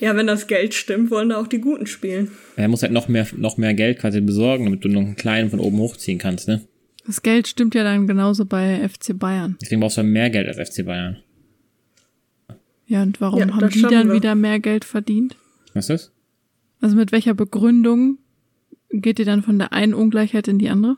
[0.00, 2.30] Ja, wenn das Geld stimmt, wollen da auch die Guten spielen.
[2.56, 5.50] Er muss halt noch mehr, noch mehr Geld quasi besorgen, damit du noch einen kleinen
[5.50, 6.62] von oben hochziehen kannst, ne?
[7.06, 9.56] Das Geld stimmt ja dann genauso bei FC Bayern.
[9.60, 11.18] Deswegen brauchst du mehr Geld als FC Bayern.
[12.86, 14.14] Ja, und warum ja, haben die dann wir.
[14.14, 15.36] wieder mehr Geld verdient?
[15.74, 16.12] Was ist das?
[16.80, 18.18] Also mit welcher Begründung
[18.90, 20.96] geht ihr dann von der einen Ungleichheit in die andere?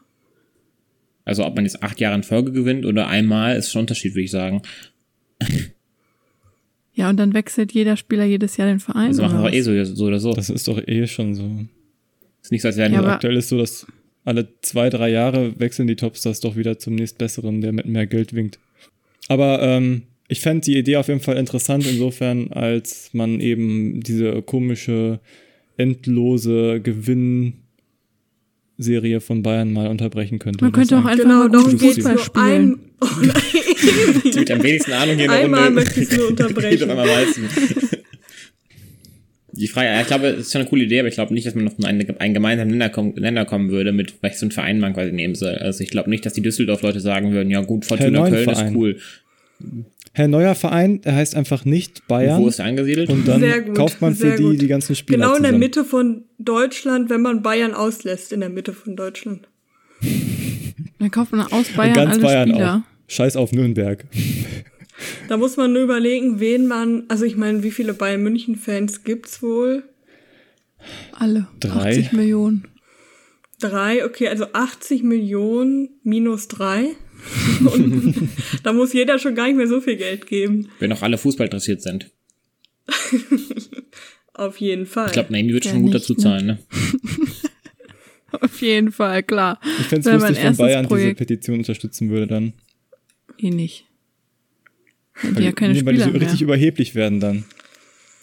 [1.25, 4.15] Also ob man jetzt acht Jahre in Folge gewinnt oder einmal, ist schon ein Unterschied,
[4.15, 4.63] würde ich sagen.
[6.97, 9.09] Ja, und dann wechselt jeder Spieler jedes Jahr den Verein.
[9.09, 10.33] Das machen wir eh so, so, oder so.
[10.33, 11.45] Das ist doch eh schon so.
[12.43, 13.87] Ist nicht so, als wären ja, aktuell ist so, dass
[14.25, 18.33] alle zwei, drei Jahre wechseln die Topstars doch wieder zum nächstbesseren, der mit mehr Geld
[18.33, 18.59] winkt.
[19.29, 24.41] Aber ähm, ich fände die Idee auf jeden Fall interessant, insofern, als man eben diese
[24.41, 25.21] komische,
[25.77, 26.81] endlose
[28.79, 30.63] Gewinnserie von Bayern mal unterbrechen könnte.
[30.65, 32.45] Man könnte auch einfach genau, mal Fußball spielen.
[32.45, 33.07] Ein, oh
[34.25, 36.89] Die mit am wenigsten Ahnung hier Einmal möchte ich nur unterbrechen.
[39.53, 41.55] Die Frage, ich glaube, das ist schon eine coole Idee, aber ich glaube nicht, dass
[41.55, 44.81] man auf einen, einen gemeinsamen Nenner, kommen, Nenner kommen würde, mit welchem so ein Verein
[44.81, 45.55] man quasi nehmen soll.
[45.55, 48.69] Also ich glaube nicht, dass die Düsseldorf-Leute sagen würden, ja gut, Fortuna Köln Verein.
[48.69, 48.99] ist cool.
[50.17, 52.39] Herr neuer Verein, der heißt einfach nicht Bayern.
[52.39, 53.11] Und wo ist er angesiedelt?
[53.11, 54.63] Und dann gut, kauft man für die gut.
[54.63, 55.53] die ganzen Spieler Genau in zusammen.
[55.53, 59.47] der Mitte von Deutschland, wenn man Bayern auslässt, in der Mitte von Deutschland.
[60.99, 62.77] Dann kauft man aus Bayern ganz alle Bayern Spieler.
[62.77, 63.11] Auch.
[63.13, 64.07] Scheiß auf Nürnberg.
[65.29, 69.05] Da muss man nur überlegen, wen man, also ich meine, wie viele Bayern München Fans
[69.05, 69.83] gibt's wohl?
[71.13, 71.47] Alle.
[71.61, 71.91] Drei.
[71.91, 72.69] 80 Millionen.
[73.61, 76.95] Drei, okay, also 80 Millionen minus drei.
[77.73, 78.29] Und
[78.63, 80.69] da muss jeder schon gar nicht mehr so viel Geld geben.
[80.79, 82.11] Wenn auch alle Fußball interessiert sind.
[84.35, 85.07] Auf jeden Fall.
[85.07, 86.19] Ich glaube, Naomi wird ja, schon gut dazu ne?
[86.19, 86.59] zahlen, ne?
[88.41, 89.61] Auf jeden Fall, klar.
[89.81, 91.07] Ich fände es lustig, wenn Bayern Projekt.
[91.07, 92.53] diese Petition unterstützen würde dann.
[93.39, 93.87] Eh nicht.
[95.23, 96.21] Weil die ja keine nee, Spieler Weil die so mehr.
[96.21, 97.45] richtig überheblich werden dann.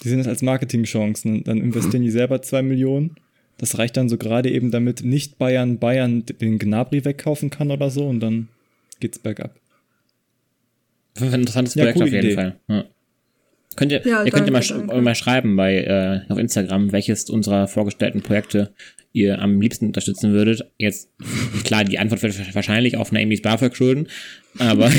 [0.03, 1.43] Die sehen das als Marketingchancen.
[1.43, 3.15] Dann investieren die selber zwei Millionen.
[3.57, 7.89] Das reicht dann so gerade eben, damit nicht Bayern Bayern den Gnabry wegkaufen kann oder
[7.89, 8.49] so und dann
[9.03, 9.59] geht's bergab.
[11.13, 12.35] Das ist ein interessantes ja, Projekt auf jeden Idee.
[12.35, 12.59] Fall.
[12.69, 12.85] Ja.
[13.75, 17.29] Könnt ihr, ja, ihr könnt ihr mal, sch mal schreiben bei äh, auf Instagram, welches
[17.29, 18.73] unserer vorgestellten Projekte
[19.11, 20.71] ihr am liebsten unterstützen würdet.
[20.77, 21.09] Jetzt,
[21.63, 24.07] klar, die Antwort wird wahrscheinlich auf Naomi's BAföG schulden,
[24.57, 24.91] aber,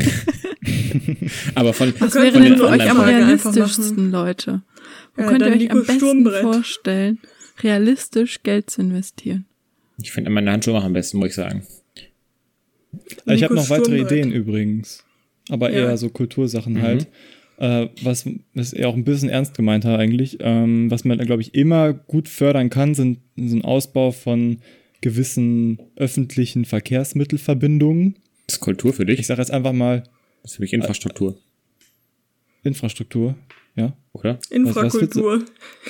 [1.55, 4.61] aber von, Was von wäre denn für euch am realistischsten, Leute?
[5.15, 7.19] Wo ja, könnt ihr euch am besten vorstellen,
[7.63, 9.45] realistisch Geld zu investieren?
[10.01, 11.65] Ich finde meine Handschuhe am besten, muss ich sagen.
[13.25, 15.03] Ich habe noch weitere Ideen übrigens,
[15.49, 15.89] aber ja.
[15.89, 16.81] eher so Kultursachen mhm.
[16.81, 17.07] halt.
[17.57, 20.37] Äh, was, was er auch ein bisschen ernst gemeint hat eigentlich.
[20.41, 24.57] Ähm, was man, glaube ich, immer gut fördern kann, sind so ein Ausbau von
[25.01, 28.15] gewissen öffentlichen Verkehrsmittelverbindungen.
[28.47, 29.19] Das ist Kultur für dich?
[29.19, 30.03] Ich sage jetzt einfach mal.
[30.41, 31.37] Das ist für mich Infrastruktur.
[32.63, 33.35] Äh, Infrastruktur.
[33.75, 33.93] Ja.
[34.13, 34.39] Oder?
[34.49, 35.43] Infrakultur.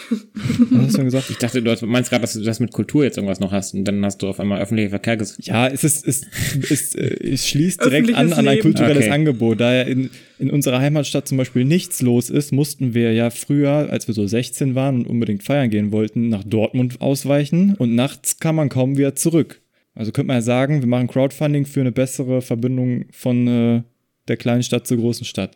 [0.09, 1.29] Was, was, hast du gesagt?
[1.29, 3.85] Ich dachte, du meinst gerade, dass du das mit Kultur jetzt irgendwas noch hast und
[3.85, 5.45] dann hast du auf einmal öffentlicher Verkehr gesagt.
[5.45, 6.25] Ja, es ist, es,
[6.71, 9.11] es, es schließt direkt an an ein kulturelles okay.
[9.11, 9.59] Angebot.
[9.59, 13.91] Da ja in, in unserer Heimatstadt zum Beispiel nichts los ist, mussten wir ja früher,
[13.91, 18.39] als wir so 16 waren und unbedingt feiern gehen wollten, nach Dortmund ausweichen und nachts
[18.39, 19.61] kam man kaum wieder zurück.
[19.93, 23.83] Also könnte man ja sagen, wir machen Crowdfunding für eine bessere Verbindung von äh,
[24.27, 25.55] der kleinen Stadt zur großen Stadt.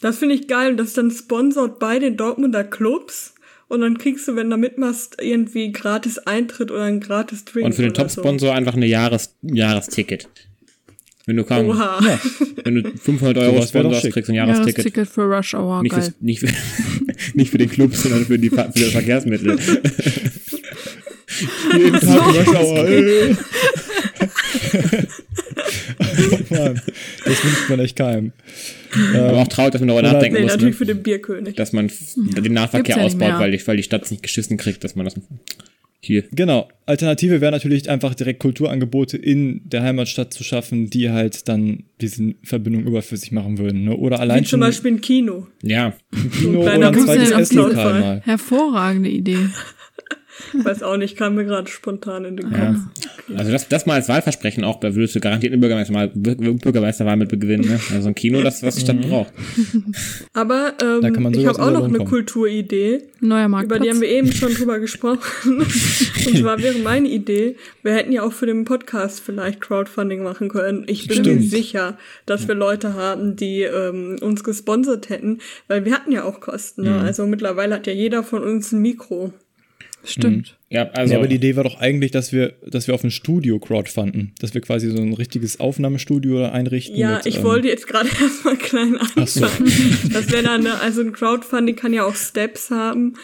[0.00, 0.72] Das finde ich geil.
[0.72, 3.34] Und das ist dann sponsort bei den Dortmunder Clubs.
[3.68, 7.66] Und dann kriegst du, wenn du mitmachst, irgendwie gratis Eintritt oder ein gratis Drink.
[7.66, 8.52] Und für den Top-Sponsor so.
[8.52, 10.28] einfach ein Jahres Jahresticket.
[11.26, 12.00] Wenn du kaum, Oha.
[12.02, 12.18] Ja,
[12.64, 14.78] wenn du 500 Euro sponsorst, kriegst du ein Jahresticket.
[14.78, 16.12] Jahresticket für Rush Hour, nicht, geil.
[16.18, 16.48] nicht, für,
[17.34, 19.50] nicht für den Club, sondern für die, für die Verkehrsmittel.
[21.76, 22.88] Jeden Tag Rush Hour.
[26.50, 26.80] Mann,
[27.24, 28.32] das wünscht man echt keinem.
[29.14, 30.52] Aber auch traurig, dass man darüber nachdenken nee, muss.
[30.52, 30.78] natürlich ne?
[30.78, 31.56] für den Bierkönig.
[31.56, 34.82] Dass man den Nahverkehr ja ausbaut, weil die, weil die Stadt es nicht geschissen kriegt,
[34.84, 35.14] dass man das
[36.00, 36.24] hier.
[36.32, 36.68] Genau.
[36.86, 42.34] Alternative wäre natürlich einfach direkt Kulturangebote in der Heimatstadt zu schaffen, die halt dann diese
[42.42, 43.84] Verbindung überflüssig machen würden.
[43.84, 43.96] Ne?
[43.96, 45.46] Oder allein Wie zum Beispiel ein Kino.
[45.62, 45.94] Ja.
[46.12, 48.22] Ein Kino oder ein zweites Esslokal mal.
[48.24, 49.50] Hervorragende Idee.
[50.52, 52.58] Weiß auch nicht, kam mir gerade spontan in den Kopf.
[52.58, 52.90] Ja.
[53.30, 53.34] Okay.
[53.36, 57.16] Also das, das mal als Wahlversprechen auch, da würdest du garantiert eine Bürgermeister mal, Bürgermeisterwahl
[57.16, 57.68] mit gewinnen.
[57.68, 57.80] Ne?
[57.94, 59.08] Also ein Kino, das, was die Stadt mhm.
[59.08, 59.32] braucht.
[60.32, 62.10] Aber ähm, ich habe auch noch eine kommen.
[62.10, 63.02] Kulturidee.
[63.20, 63.78] Neuer Marktplatz.
[63.78, 65.20] Über die haben wir eben schon drüber gesprochen.
[66.26, 70.48] Und zwar wäre meine Idee, wir hätten ja auch für den Podcast vielleicht Crowdfunding machen
[70.48, 70.84] können.
[70.86, 71.40] Ich bin Stimmt.
[71.40, 75.38] mir sicher, dass wir Leute haben, die ähm, uns gesponsert hätten,
[75.68, 76.82] weil wir hatten ja auch Kosten.
[76.82, 76.90] Ne?
[76.90, 76.98] Mhm.
[77.00, 79.32] Also mittlerweile hat ja jeder von uns ein Mikro.
[80.04, 80.56] Stimmt.
[80.70, 80.76] Mhm.
[80.76, 81.12] Ja, also.
[81.12, 84.32] Ja, aber die Idee war doch eigentlich, dass wir, dass wir auf ein Studio crowdfunden.
[84.38, 86.96] Dass wir quasi so ein richtiges Aufnahmestudio einrichten.
[86.96, 89.26] Ja, mit, ich ähm, wollte jetzt gerade erstmal klein anfangen.
[89.26, 89.46] So.
[90.12, 93.14] Das wäre dann, also ein Crowdfunding kann ja auch Steps haben.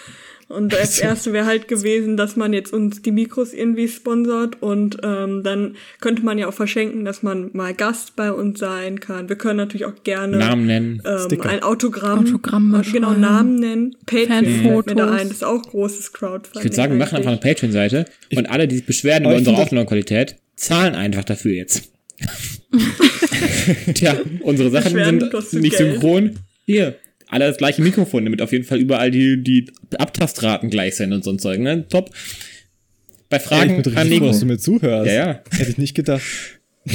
[0.49, 4.99] Und das erste wäre halt gewesen, dass man jetzt uns die Mikros irgendwie sponsert und
[5.03, 9.29] ähm, dann könnte man ja auch verschenken, dass man mal Gast bei uns sein kann.
[9.29, 13.97] Wir können natürlich auch gerne Namen nennen, ähm, ein Autogramm, Autogramm äh, genau Namen nennen,
[14.07, 16.61] Patreon mir da ein, das ist auch großes Crowdfunding.
[16.61, 18.05] Ich würde sagen, wir machen einfach eine Patreon-Seite
[18.37, 21.91] und alle, die sich beschweren über unsere Aufnahmequalität, zahlen einfach dafür jetzt.
[23.95, 25.93] Tja, unsere Sachen sind nicht Geld.
[25.93, 26.39] synchron.
[26.65, 26.97] Hier,
[27.29, 29.67] alle das gleiche Mikrofon, damit auf jeden Fall überall die, die
[29.99, 31.87] Abtastraten gleich sind und so ein Zeug, ne?
[31.89, 32.11] Top.
[33.29, 34.27] Bei Fragen Ey, an Nico.
[34.27, 35.07] dass du mir zuhörst.
[35.07, 35.43] Ja, ja.
[35.51, 36.23] Hätte ich nicht gedacht.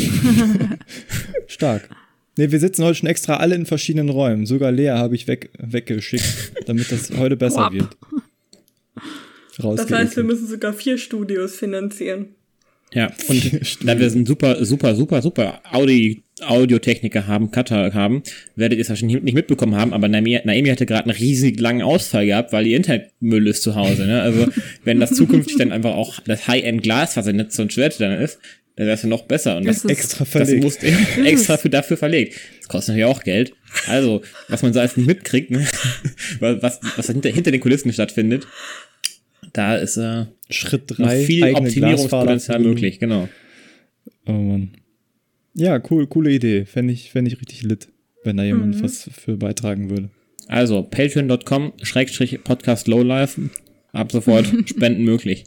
[1.47, 1.89] Stark.
[2.37, 4.45] Ne, wir sitzen heute schon extra alle in verschiedenen Räumen.
[4.45, 7.73] Sogar Lea habe ich weg, weggeschickt, damit das heute besser Wap.
[7.73, 7.97] wird.
[9.57, 12.29] Das heißt, wir müssen sogar vier Studios finanzieren.
[12.93, 18.23] Ja, und da wir einen super, super, super, super Audi Audiotechniker haben, Cutter haben,
[18.55, 21.81] werdet ihr es wahrscheinlich nicht mitbekommen haben, aber Naomi, Naomi hatte gerade einen riesig langen
[21.81, 24.05] Ausfall gehabt, weil ihr Internetmüll ist zu Hause.
[24.05, 24.21] Ne?
[24.21, 24.47] Also
[24.83, 28.39] wenn das zukünftig dann einfach auch das High-End-Glasfasernetz so ein Schwert dann ist,
[28.75, 29.57] dann wäre es ja noch besser.
[29.57, 30.63] Und das, das extra verlegt.
[30.63, 30.83] Das muss
[31.25, 32.39] extra für, dafür verlegt.
[32.59, 33.53] Das kostet natürlich auch Geld.
[33.87, 35.65] Also, was man so als mitkriegt, ne?
[36.39, 38.47] was, was hinter, hinter den Kulissen stattfindet,
[39.53, 43.27] da ist äh, Schritt drei viel Optimierungspotenzial möglich, genau.
[44.25, 44.71] Oh Mann.
[45.53, 46.65] Ja, cool, coole Idee.
[46.65, 47.89] Fände ich, fänd ich richtig lit,
[48.23, 48.83] wenn da jemand mhm.
[48.83, 50.09] was für beitragen würde.
[50.47, 53.49] Also, patreon.com, Schrägstrich Podcast Lowlife.
[53.93, 55.43] Ab sofort Spenden möglich.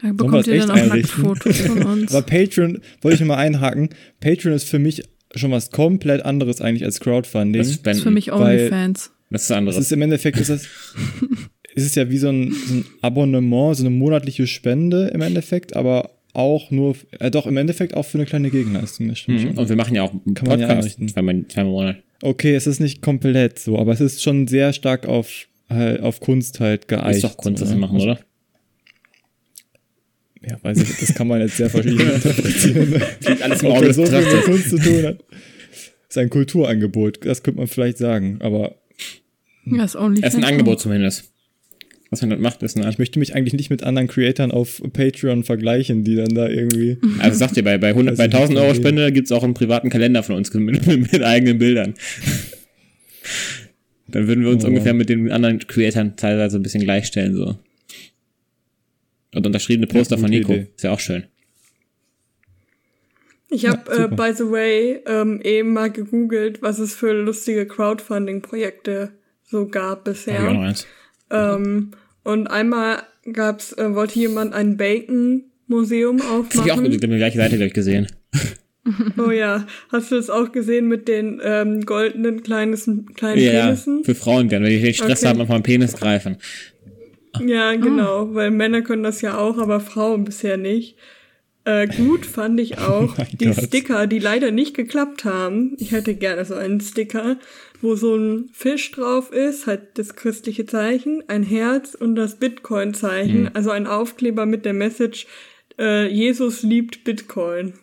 [0.00, 2.14] Da bekommt ihr dann auch Nacktfotos von uns.
[2.14, 5.02] Aber Patreon, wollte ich mal einhaken, Patreon ist für mich
[5.34, 7.60] schon was komplett anderes eigentlich als Crowdfunding.
[7.60, 9.12] Das, ist für mich OnlyFans.
[9.30, 9.76] Das ist anderes.
[9.76, 10.62] Das ist im Endeffekt, ist das,
[11.74, 15.76] ist es ja wie so ein, so ein Abonnement, so eine monatliche Spende im Endeffekt,
[15.76, 19.08] aber auch nur, äh, doch im Endeffekt auch für eine kleine Gegenleistung.
[19.08, 19.58] Das stimmt mhm.
[19.58, 21.96] Und wir machen ja auch einen Kann Podcast man ja zweimal, zweimal Monat.
[22.22, 26.20] Okay, es ist nicht komplett so, aber es ist schon sehr stark auf, halt, auf
[26.20, 27.16] Kunst halt geeicht.
[27.16, 28.18] Ist doch Kunst, was wir machen, oder?
[30.42, 33.02] Ja, weiß ich, das kann man jetzt sehr verschieden interpretieren.
[33.42, 35.18] alles im Auge so viel mit Kunst zu tun hat.
[35.28, 38.76] Das ist ein Kulturangebot, das könnte man vielleicht sagen, aber.
[39.66, 41.32] Ja, ist, only es ist ein Angebot zumindest.
[42.10, 44.82] Was man dort macht, ist eine Ich möchte mich eigentlich nicht mit anderen Creatoren auf
[44.92, 46.96] Patreon vergleichen, die dann da irgendwie.
[47.18, 50.22] Also sagt ihr, bei, bei, 100, bei 1000 Euro Spende gibt's auch einen privaten Kalender
[50.22, 51.94] von uns mit, mit eigenen Bildern.
[54.08, 54.68] dann würden wir uns oh.
[54.68, 57.58] ungefähr mit den anderen Creatoren teilweise ein bisschen gleichstellen, so.
[59.34, 60.52] Und unterschriebene Poster ja, von Nico.
[60.52, 60.68] Idee.
[60.74, 61.24] Ist ja auch schön.
[63.50, 67.66] Ich habe, ja, äh, by the way, ähm, eben mal gegoogelt, was es für lustige
[67.66, 69.12] Crowdfunding-Projekte
[69.44, 70.42] so gab bisher.
[70.42, 70.76] Hab
[71.30, 71.90] Ähm,
[72.24, 73.02] und einmal
[73.32, 76.48] gab's, äh, wollte jemand ein Bacon-Museum aufmachen.
[76.50, 78.06] Das hab ich auch die gleiche Seite gleich gesehen.
[79.18, 84.02] Oh ja, hast du das auch gesehen mit den ähm, goldenen Kleines, kleinen ja, Penissen?
[84.02, 85.28] für Frauen gern, wenn die Stress okay.
[85.28, 86.38] haben, auf einen Penis greifen.
[87.44, 88.34] Ja, genau, oh.
[88.34, 90.96] weil Männer können das ja auch, aber Frauen bisher nicht.
[91.64, 93.64] Äh, gut fand ich auch oh die Gott.
[93.64, 95.76] Sticker, die leider nicht geklappt haben.
[95.78, 97.36] Ich hätte gerne so einen Sticker,
[97.80, 103.42] wo so ein Fisch drauf ist, halt das christliche Zeichen, ein Herz und das Bitcoin-Zeichen,
[103.42, 103.50] mhm.
[103.54, 105.26] also ein Aufkleber mit der Message,
[105.78, 107.74] äh, Jesus liebt Bitcoin.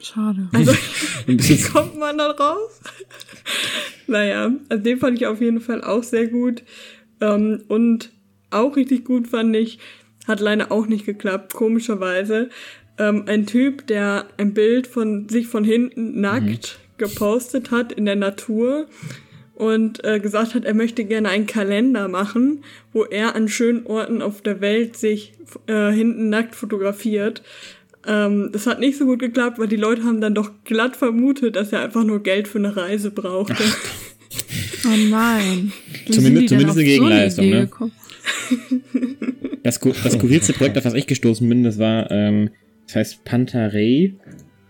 [0.00, 0.48] Schade.
[0.52, 0.72] Also,
[1.26, 2.80] wie kommt man da raus?
[4.06, 6.62] naja, also den fand ich auf jeden Fall auch sehr gut.
[7.20, 8.12] Ähm, und
[8.50, 9.78] auch richtig gut fand ich,
[10.26, 12.50] hat leider auch nicht geklappt, komischerweise.
[12.98, 16.87] Ähm, ein Typ, der ein Bild von sich von hinten nackt mhm.
[16.98, 18.86] Gepostet hat in der Natur
[19.54, 24.22] und äh, gesagt hat, er möchte gerne einen Kalender machen, wo er an schönen Orten
[24.22, 25.32] auf der Welt sich
[25.66, 27.42] äh, hinten nackt fotografiert.
[28.06, 31.56] Ähm, das hat nicht so gut geklappt, weil die Leute haben dann doch glatt vermutet,
[31.56, 33.64] dass er einfach nur Geld für eine Reise brauchte.
[34.84, 35.72] oh nein.
[36.08, 37.68] Zumindest, zumindest eine Gegenleistung, ne?
[39.64, 42.48] Das, das skurrilste Projekt, auf das ich gestoßen bin, das war, ähm,
[42.86, 44.14] das heißt Pantarei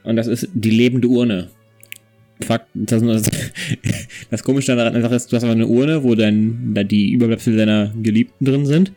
[0.02, 1.50] und das ist die lebende Urne.
[2.40, 3.30] Fakt, das, das,
[4.30, 7.92] das Komische daran ist, du hast aber eine Urne, wo dann da die Überbleibsel deiner
[8.00, 8.92] Geliebten drin sind.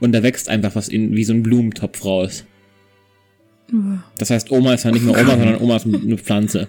[0.00, 2.44] Und da wächst einfach was in, wie so ein Blumentopf raus.
[4.18, 6.68] Das heißt, Oma ist ja nicht mehr Oma, sondern Oma ist eine Pflanze.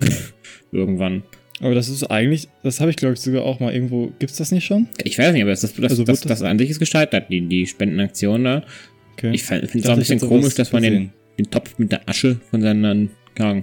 [0.72, 1.22] Irgendwann.
[1.60, 4.36] Aber das ist eigentlich, das habe ich glaube ich sogar auch mal irgendwo, gibt es
[4.36, 4.88] das nicht schon?
[5.02, 7.40] Ich weiß nicht, aber das, das, also das, das, das an sich ist gestaltet, die,
[7.40, 8.62] die Spendenaktion da.
[9.14, 9.30] Okay.
[9.32, 12.38] Ich finde es auch ein bisschen komisch, dass man den, den Topf mit der Asche
[12.50, 13.62] von seinen ja,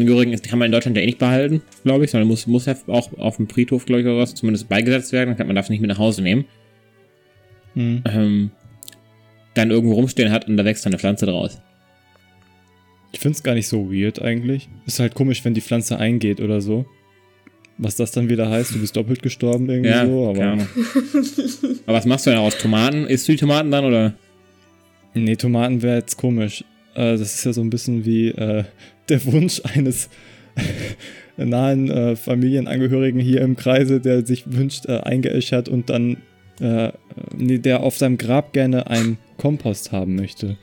[0.00, 2.66] Angehörigen, die kann man in Deutschland ja eh nicht behalten, glaube ich, sondern muss, muss
[2.66, 5.56] ja auch auf dem Friedhof, glaube ich, oder was, zumindest beigesetzt werden, dann kann man
[5.56, 6.44] das nicht mit nach Hause nehmen.
[7.74, 8.02] Hm.
[8.06, 8.50] Ähm,
[9.54, 11.60] dann irgendwo rumstehen hat und da wächst dann eine Pflanze draus.
[13.12, 14.68] Ich finde es gar nicht so weird eigentlich.
[14.86, 16.86] Ist halt komisch, wenn die Pflanze eingeht oder so.
[17.78, 20.52] Was das dann wieder heißt, du bist doppelt gestorben irgendwie ja, so, aber.
[21.86, 23.06] aber was machst du denn aus Tomaten?
[23.06, 24.14] Isst du die Tomaten dann oder?
[25.14, 26.64] Nee, Tomaten wäre jetzt komisch.
[26.98, 28.64] Äh, das ist ja so ein bisschen wie äh,
[29.08, 30.10] der Wunsch eines
[31.36, 36.16] nahen äh, Familienangehörigen hier im Kreise, der sich wünscht, äh, eingeäschert und dann,
[36.60, 36.90] äh,
[37.36, 40.56] nee, der auf seinem Grab gerne einen Kompost haben möchte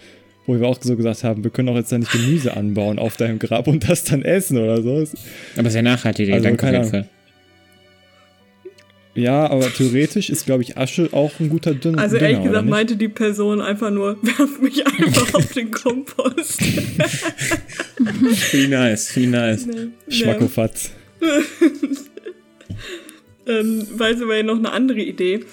[0.48, 3.18] wo wir auch so gesagt haben, wir können auch jetzt da nicht Gemüse anbauen auf
[3.18, 5.04] deinem Grab und das dann essen oder so.
[5.58, 7.10] Aber sehr nachhaltig, also, danke auf jeden Fall.
[9.16, 12.00] Ja, aber theoretisch ist, glaube ich, Asche auch ein guter Dünner.
[12.00, 16.62] Also ehrlich Dünner, gesagt meinte die Person einfach nur, werf mich einfach auf den Kompost.
[18.52, 19.66] Wie nice, wie nice.
[19.66, 20.92] Nee, Schmackofatz.
[23.48, 25.46] ähm, weiß aber ja noch eine andere Idee.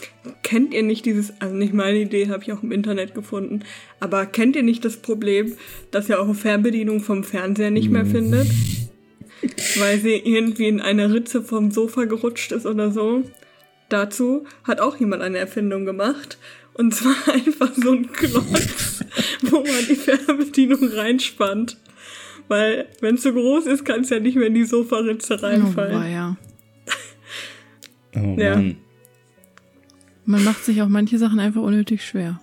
[0.42, 3.60] Kennt ihr nicht dieses, also nicht meine Idee, habe ich auch im Internet gefunden,
[4.00, 5.52] aber kennt ihr nicht das Problem,
[5.92, 8.10] dass ihr eure Fernbedienung vom Fernseher nicht mehr mm.
[8.10, 8.48] findet?
[9.78, 13.22] Weil sie irgendwie in eine Ritze vom Sofa gerutscht ist oder so.
[13.92, 16.38] Dazu hat auch jemand eine Erfindung gemacht.
[16.74, 19.04] Und zwar einfach so ein Klotz,
[19.42, 21.76] wo man die Fernbedienung reinspannt.
[22.48, 26.02] Weil, wenn es so groß ist, kann es ja nicht mehr in die Sofaritze reinfallen.
[26.02, 26.36] Oh, ja.
[28.14, 28.56] Oh, ja.
[28.56, 28.76] Mann.
[30.24, 32.40] Man macht sich auch manche Sachen einfach unnötig schwer.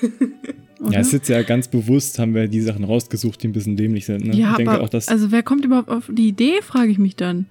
[0.90, 3.76] ja, es ist jetzt ja ganz bewusst, haben wir die Sachen rausgesucht, die ein bisschen
[3.76, 4.24] dämlich sind.
[4.24, 4.36] Ne?
[4.36, 6.98] Ja, ich denke aber, auch, dass also wer kommt überhaupt auf die Idee, frage ich
[6.98, 7.46] mich dann.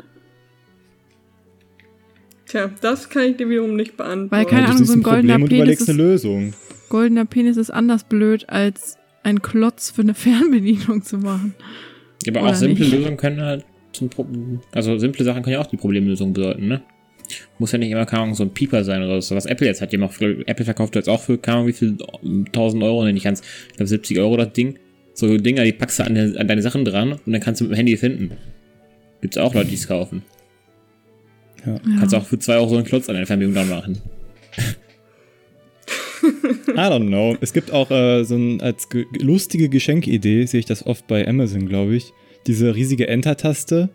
[2.54, 4.30] Tja, das kann ich dir wiederum nicht beantworten.
[4.30, 6.54] Weil, keine Ahnung, so ein, ein goldener Penis ist, eine Lösung.
[6.88, 11.56] goldener Penis ist anders blöd, als ein Klotz für eine Fernbedienung zu machen.
[12.24, 12.94] Ja, aber Oder auch simple nicht?
[12.94, 16.84] Lösungen können halt zum Problem, also simple Sachen können ja auch die Problemlösung bedeuten, ne?
[17.58, 19.36] Muss ja nicht immer, keine Ahnung, so ein Pieper sein oder so.
[19.36, 21.98] Was Apple jetzt hat, ja noch, Apple verkauft jetzt auch für, keine Ahnung, wie viel,
[22.22, 23.42] 1000 Euro, nicht ganz,
[23.72, 24.78] ich glaube 70 Euro das Ding.
[25.16, 27.72] So Dinger, die packst du an, an, deine Sachen dran und dann kannst du mit
[27.72, 28.32] dem Handy finden.
[29.22, 30.22] Gibt's auch Leute, die es kaufen.
[31.66, 31.80] Ja.
[32.00, 34.02] Kannst auch für 2 Euro so einen Klotz an deine Fernbedienung dran machen.
[36.68, 37.38] I don't know.
[37.42, 41.28] Es gibt auch äh, so ein, als ge lustige Geschenkidee, sehe ich das oft bei
[41.28, 42.14] Amazon, glaube ich.
[42.48, 43.90] Diese riesige Enter-Taste,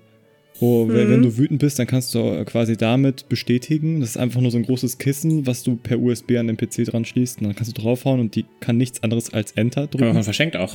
[0.61, 0.95] wo, mhm.
[0.95, 4.01] wenn du wütend bist, dann kannst du äh, quasi damit bestätigen.
[4.01, 6.85] Das ist einfach nur so ein großes Kissen, was du per USB an den PC
[6.85, 7.41] dran schließt.
[7.41, 10.05] Und dann kannst du draufhauen und die kann nichts anderes als Enter drücken.
[10.05, 10.75] Aber man verschenkt auch.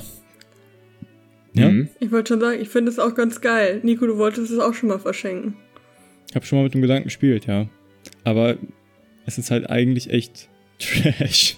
[1.54, 1.70] Ja?
[1.70, 1.90] Mhm.
[2.00, 3.82] Ich wollte schon sagen, ich finde es auch ganz geil.
[3.84, 5.56] Nico, du wolltest es auch schon mal verschenken.
[6.34, 7.68] Ich habe schon mal mit dem Gedanken gespielt, ja.
[8.24, 8.58] Aber
[9.28, 11.58] es ist halt eigentlich echt Trash.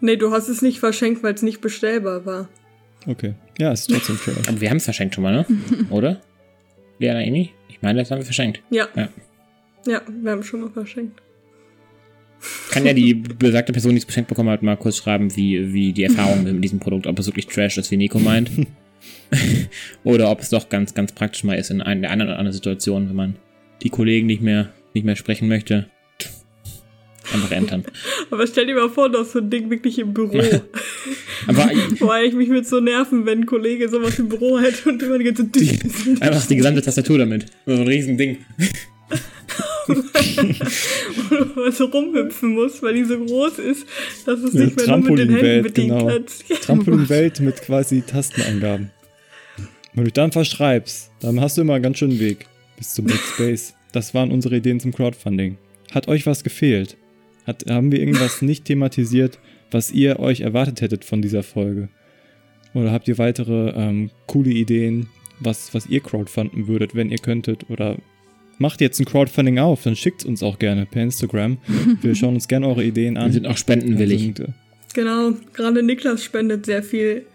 [0.00, 2.48] Nee, du hast es nicht verschenkt, weil es nicht bestellbar war.
[3.06, 3.34] Okay.
[3.60, 4.48] Ja, es ist trotzdem Trash.
[4.48, 5.46] Aber wir haben es verschenkt schon mal, ne?
[5.90, 6.20] Oder?
[6.98, 7.52] Liana Eni?
[7.68, 8.60] Ich meine, das haben wir verschenkt.
[8.70, 8.88] Ja.
[8.96, 9.08] ja.
[9.86, 11.22] Ja, wir haben schon mal verschenkt.
[12.72, 15.92] Kann ja die besagte Person, die es geschenkt bekommen hat, mal kurz schreiben, wie, wie
[15.92, 18.50] die Erfahrung mit diesem Produkt, ob es wirklich Trash ist, wie Nico meint.
[20.02, 23.14] oder ob es doch ganz, ganz praktisch mal ist in einer anderen, anderen Situation, wenn
[23.14, 23.36] man
[23.82, 25.86] die Kollegen nicht mehr, nicht mehr sprechen möchte.
[27.32, 27.84] Einfach entern.
[28.30, 30.42] Aber stell dir mal vor, du hast so ein Ding wirklich im Büro.
[31.46, 35.02] Aber Boah, ich mich würde so nerven, wenn ein Kollege sowas im Büro hätte und
[35.02, 35.70] immer die ganze die,
[36.20, 37.46] Einfach die gesamte Tastatur damit.
[37.64, 38.38] So ein riesen Ding.
[39.86, 43.86] Wo man so rumhüpfen muss, weil die so groß ist,
[44.26, 46.06] dass es ja, nicht mehr nur mit den Händen bedient genau.
[46.06, 46.44] kannst.
[46.62, 48.90] Trampolinwelt mit quasi Tastenangaben.
[49.94, 52.46] Wenn du dann verschreibst, dann hast du immer einen ganz schönen Weg
[52.82, 53.74] bis zum Backspace.
[53.92, 55.56] Das waren unsere Ideen zum Crowdfunding.
[55.92, 56.96] Hat euch was gefehlt?
[57.46, 59.38] Hat, haben wir irgendwas nicht thematisiert,
[59.70, 61.88] was ihr euch erwartet hättet von dieser Folge?
[62.74, 65.06] Oder habt ihr weitere ähm, coole Ideen,
[65.38, 67.70] was, was ihr crowdfunden würdet, wenn ihr könntet?
[67.70, 67.98] Oder
[68.58, 71.58] macht jetzt ein Crowdfunding auf, dann schickt es uns auch gerne per Instagram.
[72.00, 73.26] Wir schauen uns gerne eure Ideen an.
[73.26, 74.40] Wir sind auch spendenwillig.
[74.40, 74.52] Also,
[74.92, 77.26] genau, gerade Niklas spendet sehr viel,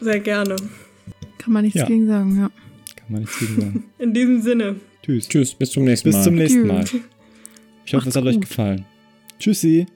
[0.00, 0.56] sehr gerne.
[1.38, 1.86] Kann man nichts ja.
[1.86, 2.50] gegen sagen, ja.
[3.02, 3.84] Kann man nichts gegen sagen.
[3.98, 4.76] In diesem Sinne.
[5.02, 5.28] Tschüss.
[5.28, 6.16] Tschüss, bis zum nächsten Mal.
[6.16, 6.84] Bis zum nächsten Mal.
[7.84, 8.32] Ich hoffe, es hat gut.
[8.32, 8.84] euch gefallen.
[9.38, 9.86] Tschüssi.